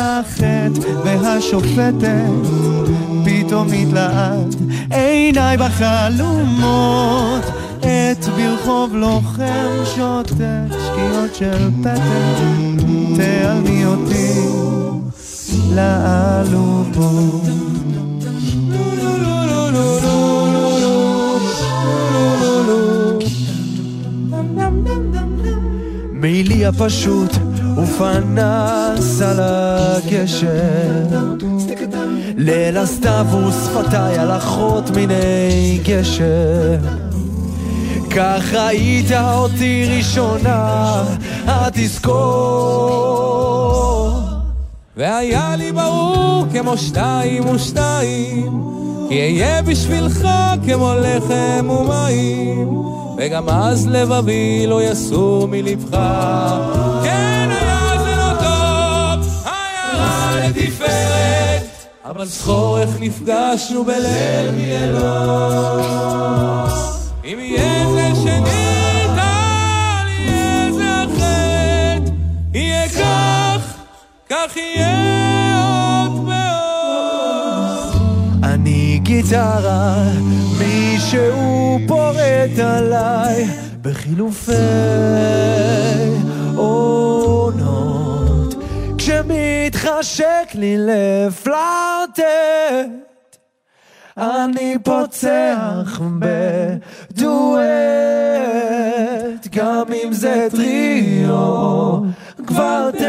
החטא 0.00 0.80
והשופטת 1.04 2.48
פתאום 3.24 3.68
מתלהט 3.70 4.54
עיניי 4.90 5.56
בחלומות 5.56 7.44
את 7.78 8.24
ברחוב 8.36 8.94
לוחם 8.94 9.84
שוטט 9.84 10.34
שקיעות 10.70 11.34
של 11.34 11.70
פטר. 11.82 12.38
תעלמי 13.16 13.84
אותי 13.86 14.32
לעלומות 15.74 17.42
מילי 26.12 26.66
הפשוט 26.66 27.47
ופנס 27.78 29.22
על 29.22 29.40
הגשר. 29.40 31.18
ליל 32.36 32.76
הסתיו 32.76 33.26
ושפתיי 33.48 34.18
על 34.18 34.36
אחות 34.36 34.90
מיני 34.90 35.80
גשר. 35.84 36.78
כך 38.10 38.54
ראית 38.54 39.12
אותי 39.12 39.84
ראשונה, 39.96 41.04
התזכור 41.46 42.98
והיה 44.96 45.56
לי 45.56 45.72
ברור 45.72 46.44
כמו 46.52 46.76
שתיים 46.76 47.48
ושתיים, 47.48 48.62
כי 49.08 49.20
אהיה 49.20 49.62
בשבילך 49.62 50.28
כמו 50.66 50.92
לחם 51.00 51.70
ומים, 51.70 52.82
וגם 53.18 53.48
אז 53.48 53.86
לבבי 53.86 54.66
לא 54.66 54.82
יסור 54.82 55.48
מלבך. 55.48 55.98
אבל 62.10 62.26
זכור 62.26 62.78
איך 62.78 62.90
נפגשנו 63.00 63.84
בליל 63.84 64.50
מיילות. 64.56 65.82
אם 67.24 67.38
יהיה 67.40 67.86
זה 67.90 68.10
שנית, 68.22 69.18
אל 69.18 70.08
יהיה 70.08 70.72
זה 70.72 71.04
אחרת, 71.04 72.10
יהיה 72.54 72.88
כך, 72.88 73.76
כך 74.30 74.56
יהיה 74.56 75.58
עוד 76.06 76.12
ועוד. 76.12 78.02
אני 78.42 79.00
גיטרה, 79.02 80.04
מישהו 80.58 81.78
פורט 81.88 82.58
עליי 82.58 83.46
בחילופי 83.82 84.52
עונות, 86.54 88.07
כשמתחשק 89.28 90.48
לי 90.54 90.76
לפלרטט, 90.78 92.22
אני 94.18 94.76
פוצח 94.84 96.00
בדואט, 96.18 97.58
גם 99.50 99.84
אם 100.04 100.12
זה 100.12 100.48
טריו, 100.50 102.00
קוורטט, 102.46 103.02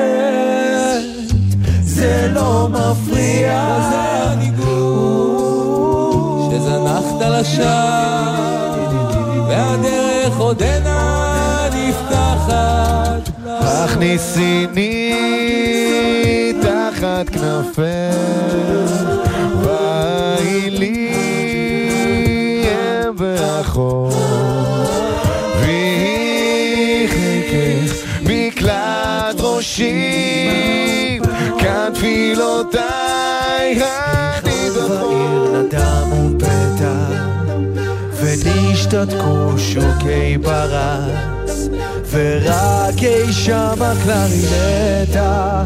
זה 1.81 2.31
לא 2.33 2.67
מפריע, 2.71 3.79
זה 3.91 3.99
הניגוד 4.23 5.41
שזנחת 6.51 7.21
לשווא, 7.21 8.59
והדרך 9.47 10.37
עודנה 10.37 11.69
נפתחת. 11.73 13.29
הכניסיני 13.89 15.38
תחת 17.23 17.29
כנפך, 17.29 17.79
ואי 19.61 20.69
לי 20.69 21.11
אם 22.63 23.11
ואחור, 23.17 24.11
ויהי 25.61 27.07
מקלט 28.21 29.39
ראשי, 29.39 31.19
כאן 31.59 31.91
תפילותיי 31.93 33.81
ונשתתקו 38.19 39.57
שוקי 39.57 40.37
פרס, 40.43 41.69
ורק 42.11 43.03
אי 43.03 43.33
שם 43.33 43.75
הקלרינטה, 43.81 45.63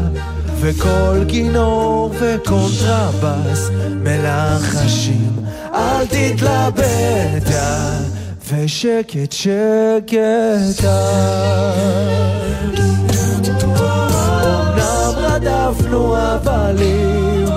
וכל 0.66 1.24
כינור 1.28 2.10
וקונטרבס 2.20 3.70
מלחשים, 3.90 5.36
אל 5.74 6.06
תתלבטה, 6.06 7.98
ושקט 8.48 9.32
שקט 9.32 10.84
אמנם 14.44 15.12
רדפנו 15.16 16.16
הבלים, 16.16 17.48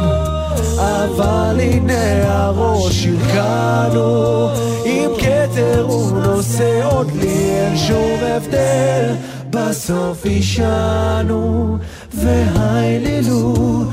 אבל 0.78 1.60
הנה 1.60 2.34
הראש 2.34 3.08
הרכנו, 3.08 4.50
עם 4.86 5.10
כתר 5.18 5.90
ונושא 5.90 6.80
עוד 6.84 7.12
לי 7.12 7.50
אין 7.50 7.78
שום 7.78 8.20
הבדל, 8.22 9.16
בסוף 9.50 10.26
אישנו, 10.26 11.78
והיילילו, 12.14 13.84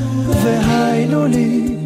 והיינו 0.43 1.27
לי, 1.27 1.77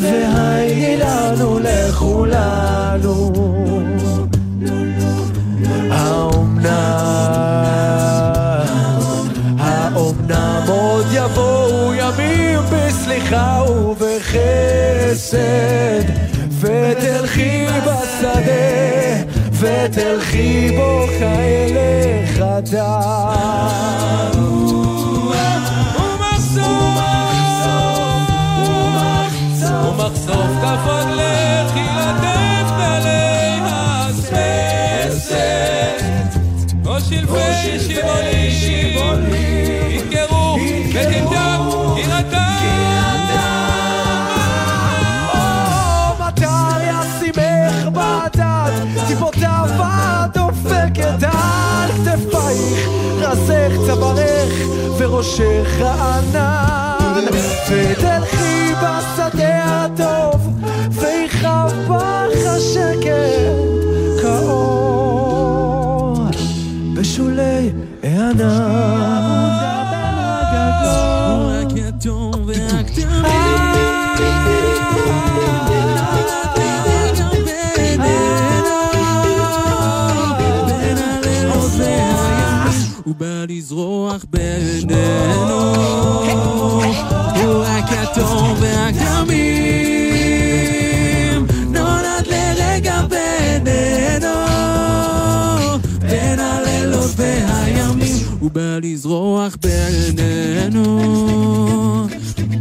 והי 0.00 0.96
לנו 0.96 1.58
לכולנו. 1.58 3.34
ובחסד, 15.14 16.04
ותלכי 16.60 17.66
בשדה, 17.86 19.03
ותלכי 19.64 20.70
בו 20.76 21.06
כאלה 21.18 22.26
חדה. 22.26 23.00
ומחשוף 29.88 30.50
כף 30.62 30.86
רגלך 30.86 31.76
ילדך 31.76 32.68
גלי 32.78 33.60
הספסת 33.64 35.24
או 36.86 37.00
שלפי 37.00 37.78
שיבולי 37.78 38.50
יזכרו 39.90 40.56
ותמתק 40.94 41.83
בדד, 48.64 49.06
טיפותיו 49.06 49.68
הדופקת 49.78 51.22
על 51.22 51.90
כתפייך, 52.04 52.88
רזך 53.18 53.72
צווארך 53.86 54.52
וראשך 54.98 55.68
רענן, 55.80 57.24
ותלכי 57.68 58.72
בשדה 58.74 59.84
הטוב, 59.84 60.60
ויכאב 60.90 61.72
בך 61.88 62.46
השקט 62.46 63.54
כאור 64.22 66.16
בשולי 66.94 67.70
הענן. 68.02 69.03
הוא 83.14 83.20
בא 83.20 83.44
לזרוח 83.48 84.24
בינינו. 84.30 85.74
הוא 87.34 87.64
רק 87.64 87.84
יתום 88.02 88.56
והכתמים 88.60 89.36
נולד 91.68 92.26
לרגע 92.26 93.02
בינינו. 93.08 94.34
בין 96.00 96.38
הלילות 96.38 97.10
והימים 97.16 98.26
הוא 98.40 98.50
בא 98.50 98.78
לזרוח 98.82 99.56
בינינו. 99.62 100.84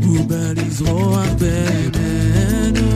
הוא 0.05 0.25
בא 0.27 0.51
לזרוח 0.55 1.27
בינינו 1.39 2.92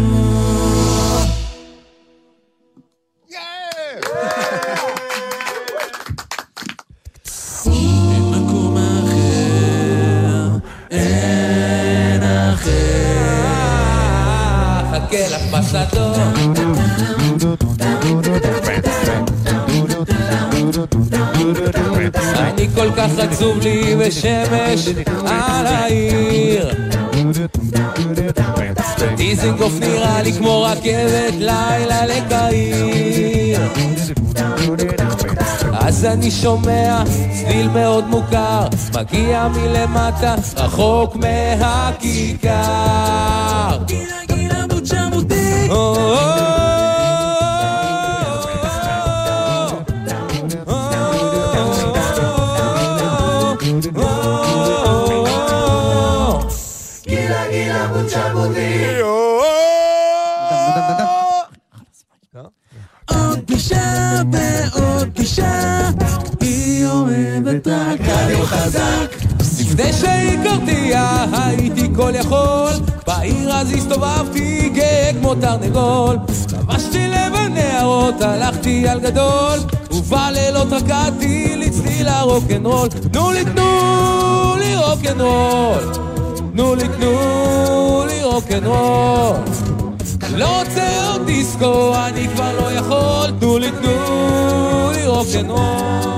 חכה 15.07 15.27
לך 15.35 15.53
בשדות. 15.53 16.17
אני 22.35 22.67
כל 22.75 22.91
כך 22.97 23.09
עצוב 23.19 23.59
לי 23.59 23.95
בשמש 23.95 24.87
על 25.25 25.67
העיר. 25.67 26.69
דיזינגוף 29.15 29.73
נראה 29.79 30.21
לי 30.21 30.33
כמו 30.33 30.61
רכבת 30.61 31.33
לילה 31.33 32.05
לקהיר. 32.05 33.59
אז 35.73 36.05
אני 36.05 36.31
שומע 36.31 37.03
צליל 37.33 37.69
מאוד 37.69 38.07
מוכר, 38.07 38.67
מגיע 38.95 39.47
מלמטה, 39.47 40.35
רחוק 40.57 41.15
מהכיכר. 41.15 42.57
גילה 57.07 57.47
גילה. 57.49 57.87
גילה. 58.53 59.07
לפני 69.59 69.93
שהכרתיה 69.93 71.25
הייתי 71.33 71.87
כל 71.95 72.11
יכול, 72.15 72.71
בעיר 73.07 73.53
אז 73.53 73.71
הסתובבתי 73.71 74.66
כמו 75.27 75.35
תרנגול. 75.35 76.17
לבשתי 76.53 77.07
לבן 77.07 77.53
נערות, 77.53 78.21
הלכתי 78.21 78.87
על 78.87 78.99
גדול, 78.99 79.59
ובלילות 79.91 80.73
רקדתי 80.73 81.55
לצליל 81.55 82.07
הרוקנרול. 82.07 82.87
תנו 82.87 83.31
לי, 83.31 83.45
תנו 83.45 84.55
לי 84.59 84.75
רוקנרול, 84.75 85.83
תנו 86.53 86.75
לי, 86.75 86.87
תנו 86.87 88.03
לי 88.07 88.23
רוקנרול. 88.23 89.35
לא 90.35 90.59
רוצה 90.59 91.17
דיסקו, 91.25 91.95
אני 91.95 92.27
כבר 92.27 92.51
לא 92.59 92.71
יכול, 92.71 93.31
תנו 93.39 93.57
לי, 93.57 93.71
תנו 93.71 94.91
לי 94.93 95.07
רוקנרול. 95.07 96.17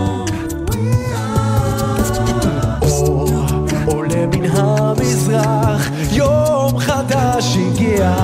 עולה 3.85 4.25
מן 4.25 4.45
המזרח, 4.45 5.89
יום 6.11 6.79
חדש 6.79 7.57
הגיע, 7.57 8.15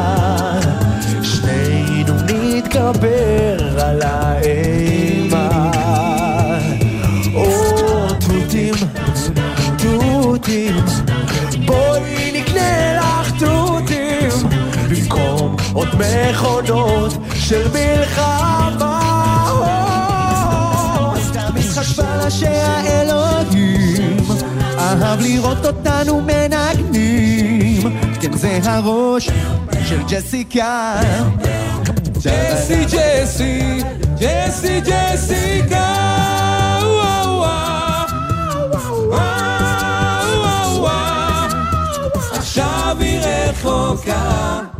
עוד 15.85 16.01
מכונות 16.01 17.13
של 17.35 17.67
מלחמה. 17.73 19.01
סתם 21.23 21.55
משחק 21.55 22.03
בלה 22.03 22.31
שהאלוהים 22.31 24.17
אהב 24.77 25.21
לראות 25.21 25.65
אותנו 25.65 26.21
מנגנים 26.21 27.99
כן 28.21 28.33
זה 28.33 28.59
הראש 28.63 29.29
של 29.85 30.01
ג'סיקה 30.09 31.01
ג'סי, 32.23 32.85
ג'סי, 32.85 33.81
ג'סי, 34.19 34.81
ג'סיקה. 34.81 35.95
עכשיו 42.37 42.97
היא 42.99 43.19
רחוקה. 43.19 44.74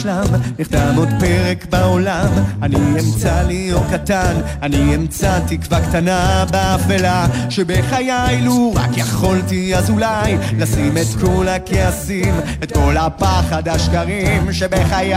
נשלם, 0.00 0.24
נחתם 0.58 0.94
עוד 0.96 1.08
פרק 1.20 1.66
בעולם. 1.70 2.28
אני 2.62 2.76
אמצא 2.76 3.42
לי 3.42 3.72
אור 3.72 3.84
קטן, 3.92 4.34
אני 4.62 4.94
אמצא 4.94 5.38
תקווה 5.48 5.80
קטנה 5.88 6.44
באפלה 6.50 7.26
שבחיי 7.50 8.40
לו 8.42 8.72
רק 8.76 8.96
יכולתי 8.96 9.76
אז 9.76 9.90
אולי 9.90 10.36
לשים 10.58 10.96
את 10.98 11.20
כל 11.20 11.48
הכעסים, 11.48 12.34
את 12.62 12.72
כל 12.72 12.96
הפחד 12.96 13.68
השקרים 13.68 14.52
שבחיי. 14.52 15.16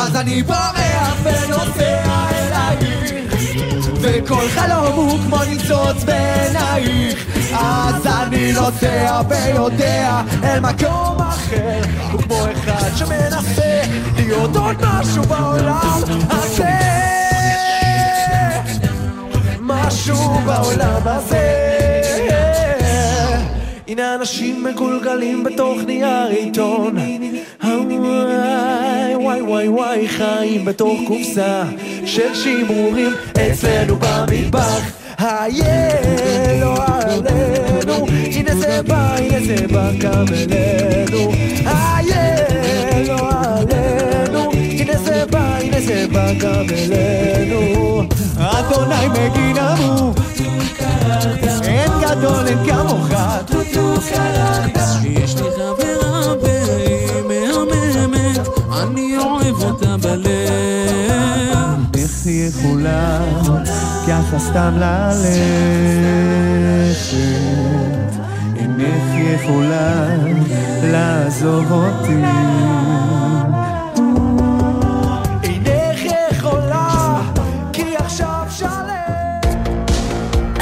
אז 0.00 0.16
אני 0.16 0.42
בורח 0.42 1.16
ונוסע 1.22 2.06
וכל 4.00 4.48
חלום 4.48 4.92
הוא 4.96 5.18
כמו 5.26 5.38
ניצוץ 5.44 6.04
בעינייך. 6.04 7.26
אז 7.52 8.06
אני 8.06 8.52
נוסע 8.52 9.20
ויודע 9.28 10.22
אל 10.44 10.60
מקום 10.60 11.18
אחר 11.18 11.80
הוא 12.12 12.22
כמו 12.22 12.38
אחד 12.52 12.90
שמנסה 12.96 13.82
להיות 14.16 14.56
עוד 14.56 14.76
משהו 14.82 15.22
בעולם 15.22 16.02
הזה. 16.30 16.70
משהו 19.60 20.38
בעולם 20.46 21.00
הזה. 21.04 21.66
הנה 23.88 24.14
אנשים 24.14 24.64
מגולגלים 24.64 25.44
בתוך 25.44 25.78
נייר 25.86 26.26
עיתון. 26.26 26.96
וואי 29.14 29.14
וואי 29.14 29.42
וואי 29.42 29.68
וואי 29.68 30.08
חיים 30.08 30.64
בתוך 30.64 31.00
קופסה 31.06 31.62
של 32.04 32.34
שימורים. 32.34 33.12
אצלנו 33.32 33.96
במטבח 33.96 35.05
היי 35.18 36.60
לא 36.60 36.74
עלינו 36.86 38.06
הנה 38.08 38.54
זה 38.54 38.80
בא 38.88 39.14
הנה 39.18 39.46
זה 39.46 39.66
בא 39.72 39.90
גם 40.00 40.24
אלינו 40.32 41.32
היי 41.64 43.06
לא 43.08 43.28
עלינו 43.30 44.50
הנה 44.52 44.98
זה 44.98 45.24
בא 45.30 45.56
הנה 45.60 45.80
זה 45.80 46.06
בא 46.12 46.32
גם 46.32 46.66
אלינו 46.72 48.02
אדוני 48.38 49.08
מגין 49.08 49.58
אהוב 49.58 50.16
אין 51.62 51.90
גדול 52.00 52.46
אין 52.46 52.58
כמוך 52.66 52.85
סתם 64.38 64.74
ללכת? 64.76 66.26
היא 69.16 69.34
יכולה 69.34 70.06
לעזוב 70.82 71.72
אותי? 71.72 72.22
אינך 75.42 76.12
יכולה, 76.30 77.20
כי 77.72 77.96
עכשיו 77.96 78.46
שלם. 78.50 78.70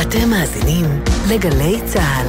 אתם 0.02 0.30
מאזינים 0.30 0.84
לגלי 1.28 1.80
צה"ל. 1.86 2.26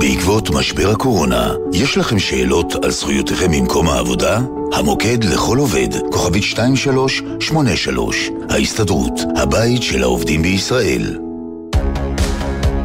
בעקבות 0.00 0.50
משבר 0.50 0.90
הקורונה, 0.90 1.52
יש 1.72 1.98
לכם 1.98 2.18
שאלות 2.18 2.84
על 2.84 2.90
זכויותיכם 2.90 3.50
ממקום 3.50 3.88
העבודה? 3.88 4.40
המוקד 4.78 5.24
לכל 5.24 5.58
עובד, 5.58 5.88
כוכבית 6.12 6.42
2383, 6.42 8.30
ההסתדרות, 8.50 9.12
הבית 9.36 9.82
של 9.82 10.02
העובדים 10.02 10.42
בישראל. 10.42 11.18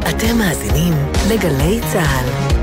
אתם 0.08 0.38
מאזינים 0.38 0.94
לגלי 1.28 1.80
צה"ל. 1.92 2.54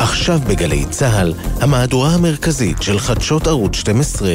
עכשיו 0.00 0.38
בגלי 0.48 0.84
צה"ל, 0.90 1.34
המהדורה 1.60 2.10
המרכזית 2.14 2.82
של 2.82 2.98
חדשות 2.98 3.46
ערוץ 3.46 3.76
12. 3.76 4.30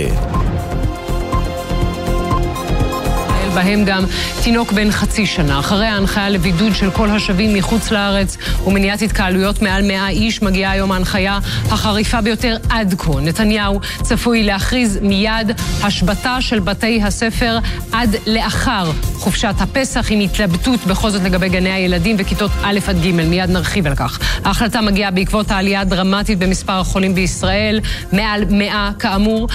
בהם 3.56 3.86
גם 3.86 4.06
תינוק 4.44 4.72
בן 4.72 4.92
חצי 4.92 5.26
שנה. 5.26 5.60
אחרי 5.60 5.86
ההנחיה 5.86 6.30
לבידוד 6.30 6.76
של 6.76 6.92
כל 6.92 7.10
השבים 7.10 7.54
מחוץ 7.54 7.92
לארץ 7.92 8.38
ומניעת 8.68 9.02
התקהלויות 9.02 9.62
מעל 9.62 9.88
100 9.88 10.10
איש, 10.10 10.42
מגיעה 10.42 10.72
היום 10.72 10.92
ההנחיה 10.92 11.40
החריפה 11.72 12.22
ביותר 12.22 12.58
עד 12.70 12.96
כה. 12.98 13.12
נתניהו 13.22 13.80
צפוי 14.02 14.44
להכריז 14.44 15.00
מיד 15.02 15.52
השבתה 15.84 16.38
של 16.42 16.60
בתי 16.60 17.02
הספר 17.04 17.60
עד 17.92 18.16
לאחר 18.28 18.92
חופשת 19.14 19.56
הפסח, 19.60 20.06
עם 20.10 20.20
התלבטות 20.20 20.86
בכל 20.88 21.10
זאת 21.10 21.22
לגבי 21.24 21.50
גני 21.50 21.72
הילדים 21.72 22.16
וכיתות 22.20 22.52
א' 22.64 22.80
עד 22.88 23.02
ג', 23.02 23.12
מיד 23.12 23.50
נרחיב 23.50 23.88
על 23.88 23.96
כך. 23.96 24.20
ההחלטה 24.46 24.82
מגיעה 24.82 25.12
בעקבות 25.12 25.52
העלייה 25.52 25.82
הדרמטית 25.82 26.40
במספר 26.40 26.74
החולים 26.74 27.16
בישראל, 27.16 27.80
מעל 28.12 28.44
100 28.50 28.90
כאמור. 29.00 29.48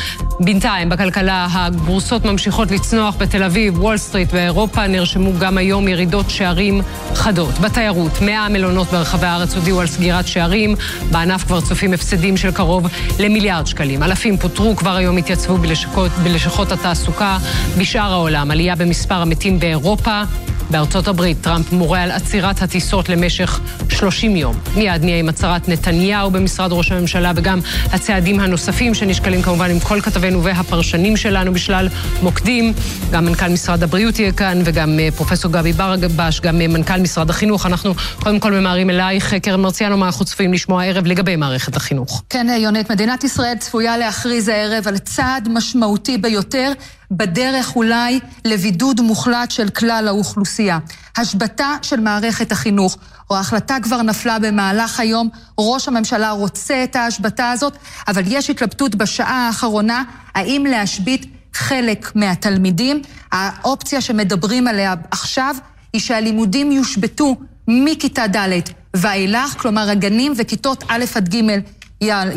בינתיים 0.42 0.88
בכלכלה 0.88 1.46
הבורסות 1.52 2.24
ממשיכות 2.24 2.70
לצנוח 2.70 3.16
בתל 3.18 3.42
אביב, 3.42 3.80
וול 3.80 3.96
סטריט 3.96 4.32
ואירופה 4.32 4.86
נרשמו 4.86 5.30
גם 5.38 5.58
היום 5.58 5.88
ירידות 5.88 6.30
שערים 6.30 6.80
חדות. 7.14 7.58
בתיירות, 7.58 8.20
100 8.20 8.48
מלונות 8.48 8.88
ברחבי 8.88 9.26
הארץ 9.26 9.54
הודיעו 9.54 9.80
על 9.80 9.86
סגירת 9.86 10.26
שערים, 10.26 10.74
בענף 11.10 11.44
כבר 11.44 11.60
צופים 11.60 11.92
הפסדים 11.92 12.36
של 12.36 12.52
קרוב 12.52 12.86
למיליארד 13.18 13.66
שקלים. 13.66 14.02
אלפים 14.02 14.36
פוטרו, 14.36 14.76
כבר 14.76 14.96
היום 14.96 15.16
התייצבו 15.16 15.56
בלשכות, 15.56 16.10
בלשכות 16.22 16.72
התעסוקה. 16.72 17.38
בשאר 17.78 18.12
העולם, 18.12 18.50
עלייה 18.50 18.76
במספר 18.76 19.22
המתים 19.22 19.60
באירופה. 19.60 20.22
בארצות 20.70 21.08
הברית 21.08 21.36
טראמפ 21.40 21.72
מורה 21.72 22.02
על 22.02 22.10
עצירת 22.10 22.62
הטיסות 22.62 23.08
למשך 23.08 23.60
30 23.88 24.36
יום. 24.36 24.58
מיד 24.76 25.04
נהיה 25.04 25.18
עם 25.18 25.28
הצהרת 25.28 25.68
נתניהו 25.68 26.30
במשרד 26.30 26.72
ראש 26.72 26.92
הממשלה 26.92 27.32
וגם 27.36 27.60
הצעדים 27.92 28.40
הנוספים 28.40 28.94
שנשקלים 28.94 29.42
כמובן 29.42 29.70
עם 29.70 29.80
כל 29.80 30.00
כתבינו 30.00 30.44
והפרשנים 30.44 31.16
שלנו 31.16 31.52
בשלל 31.52 31.88
מוקדים. 32.22 32.72
גם 33.10 33.24
מנכ"ל 33.24 33.48
משרד 33.48 33.82
הבריאות 33.82 34.18
יהיה 34.18 34.32
כאן 34.32 34.58
וגם 34.64 34.98
אה, 34.98 35.08
פרופסור 35.16 35.52
גבי 35.52 35.72
ברבש, 35.72 36.40
גם 36.40 36.60
אה, 36.60 36.68
מנכ"ל 36.68 37.00
משרד 37.00 37.30
החינוך. 37.30 37.66
אנחנו 37.66 37.94
קודם 38.22 38.40
כל 38.40 38.52
ממהרים 38.52 38.90
אלייך, 38.90 39.34
קרן 39.34 39.60
מרציאנו, 39.60 39.96
מה 39.96 40.06
אנחנו 40.06 40.24
צפויים 40.24 40.52
לשמוע 40.52 40.82
הערב 40.82 41.06
לגבי 41.06 41.36
מערכת 41.36 41.76
החינוך. 41.76 42.22
כן, 42.30 42.46
יונית, 42.58 42.90
מדינת 42.90 43.24
ישראל 43.24 43.54
צפויה 43.58 43.96
להכריז 43.96 44.48
הערב 44.48 44.88
על 44.88 44.98
צעד 44.98 45.48
משמעותי 45.48 46.18
ביותר 46.18 46.72
בדרך 47.10 47.76
אולי 47.76 48.20
לבידוד 48.44 49.00
מוחלט 49.00 49.50
של 49.50 49.68
כלל 49.68 50.08
האוכלוסייה. 50.08 50.78
השבתה 51.16 51.76
של 51.82 52.00
מערכת 52.00 52.52
החינוך, 52.52 52.96
או 53.30 53.36
ההחלטה 53.36 53.76
כבר 53.82 54.02
נפלה 54.02 54.38
במהלך 54.38 55.00
היום, 55.00 55.28
ראש 55.58 55.88
הממשלה 55.88 56.30
רוצה 56.30 56.84
את 56.84 56.96
ההשבתה 56.96 57.50
הזאת, 57.50 57.76
אבל 58.08 58.22
יש 58.26 58.50
התלבטות 58.50 58.94
בשעה 58.94 59.46
האחרונה 59.46 60.02
האם 60.34 60.66
להשבית 60.70 61.26
חלק 61.54 62.12
מהתלמידים. 62.14 63.02
האופציה 63.32 64.00
שמדברים 64.00 64.68
עליה 64.68 64.94
עכשיו 65.10 65.56
היא 65.92 66.00
שהלימודים 66.00 66.72
יושבתו 66.72 67.36
מכיתה 67.68 68.26
ד' 68.36 68.60
ואילך, 68.96 69.54
כלומר 69.58 69.90
הגנים 69.90 70.32
וכיתות 70.36 70.84
א' 70.88 71.04
עד 71.14 71.34
ג' 71.34 71.40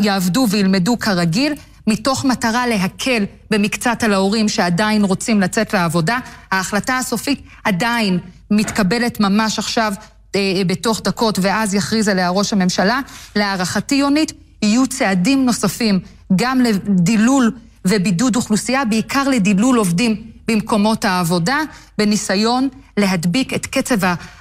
יעבדו 0.04 0.46
וילמדו 0.50 0.98
כרגיל, 0.98 1.54
מתוך 1.86 2.24
מטרה 2.24 2.66
להקל 2.66 3.24
במקצת 3.50 4.02
על 4.02 4.12
ההורים 4.12 4.48
שעדיין 4.48 5.04
רוצים 5.04 5.40
לצאת 5.40 5.74
לעבודה. 5.74 6.18
ההחלטה 6.50 6.98
הסופית 6.98 7.42
עדיין 7.64 8.18
מתקבלת 8.50 9.20
ממש 9.20 9.58
עכשיו 9.58 9.92
אה, 10.34 10.62
בתוך 10.66 11.00
דקות, 11.04 11.38
ואז 11.42 11.74
יכריז 11.74 12.08
עליה 12.08 12.28
ראש 12.28 12.52
הממשלה. 12.52 13.00
להערכתי, 13.36 13.94
יונית, 13.94 14.32
יהיו 14.62 14.86
צעדים 14.86 15.46
נוספים 15.46 16.00
גם 16.36 16.60
לדילול 16.60 17.52
ובידוד 17.84 18.36
אוכלוסייה, 18.36 18.84
בעיקר 18.84 19.28
לדילול 19.28 19.76
עובדים 19.78 20.22
במקומות 20.48 21.04
העבודה, 21.04 21.58
בניסיון 21.98 22.68
להדביק 22.96 23.54
את 23.54 23.66
קצב 23.66 23.96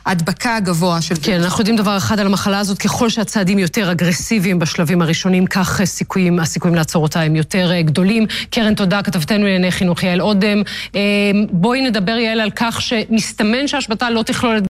ההדבקה 0.06 0.56
הגבוה 0.56 1.02
של... 1.02 1.16
כן, 1.24 1.42
אנחנו 1.42 1.62
יודעים 1.62 1.76
דבר 1.78 1.98
אחד 1.98 2.20
על 2.20 2.26
המחלה 2.26 2.60
הזאת, 2.60 2.78
ככל 2.78 3.10
שהצעדים 3.10 3.60
יותר 3.60 3.92
אגרסיביים 3.92 4.60
בשלבים 4.60 5.02
הראשונים, 5.02 5.46
כך 5.46 5.82
סיכויים, 5.86 6.40
הסיכויים 6.40 6.76
לעצור 6.76 7.04
אותה 7.04 7.22
הם 7.22 7.36
יותר 7.36 7.72
אה, 7.72 7.82
גדולים. 7.82 8.26
קרן, 8.50 8.76
תודה, 8.76 9.04
כתבתנו 9.04 9.44
לענייני 9.44 9.72
חינוך 9.72 10.04
יעל 10.04 10.22
אודם. 10.22 10.62
אה, 10.96 11.02
בואי 11.52 11.82
נדבר, 11.82 12.12
יעל, 12.12 12.40
על 12.40 12.52
כך 12.56 12.82
שמסתמן 12.82 13.68
שההשבתה 13.68 14.10
לא 14.10 14.24
תכלול 14.24 14.58
את... 14.58 14.62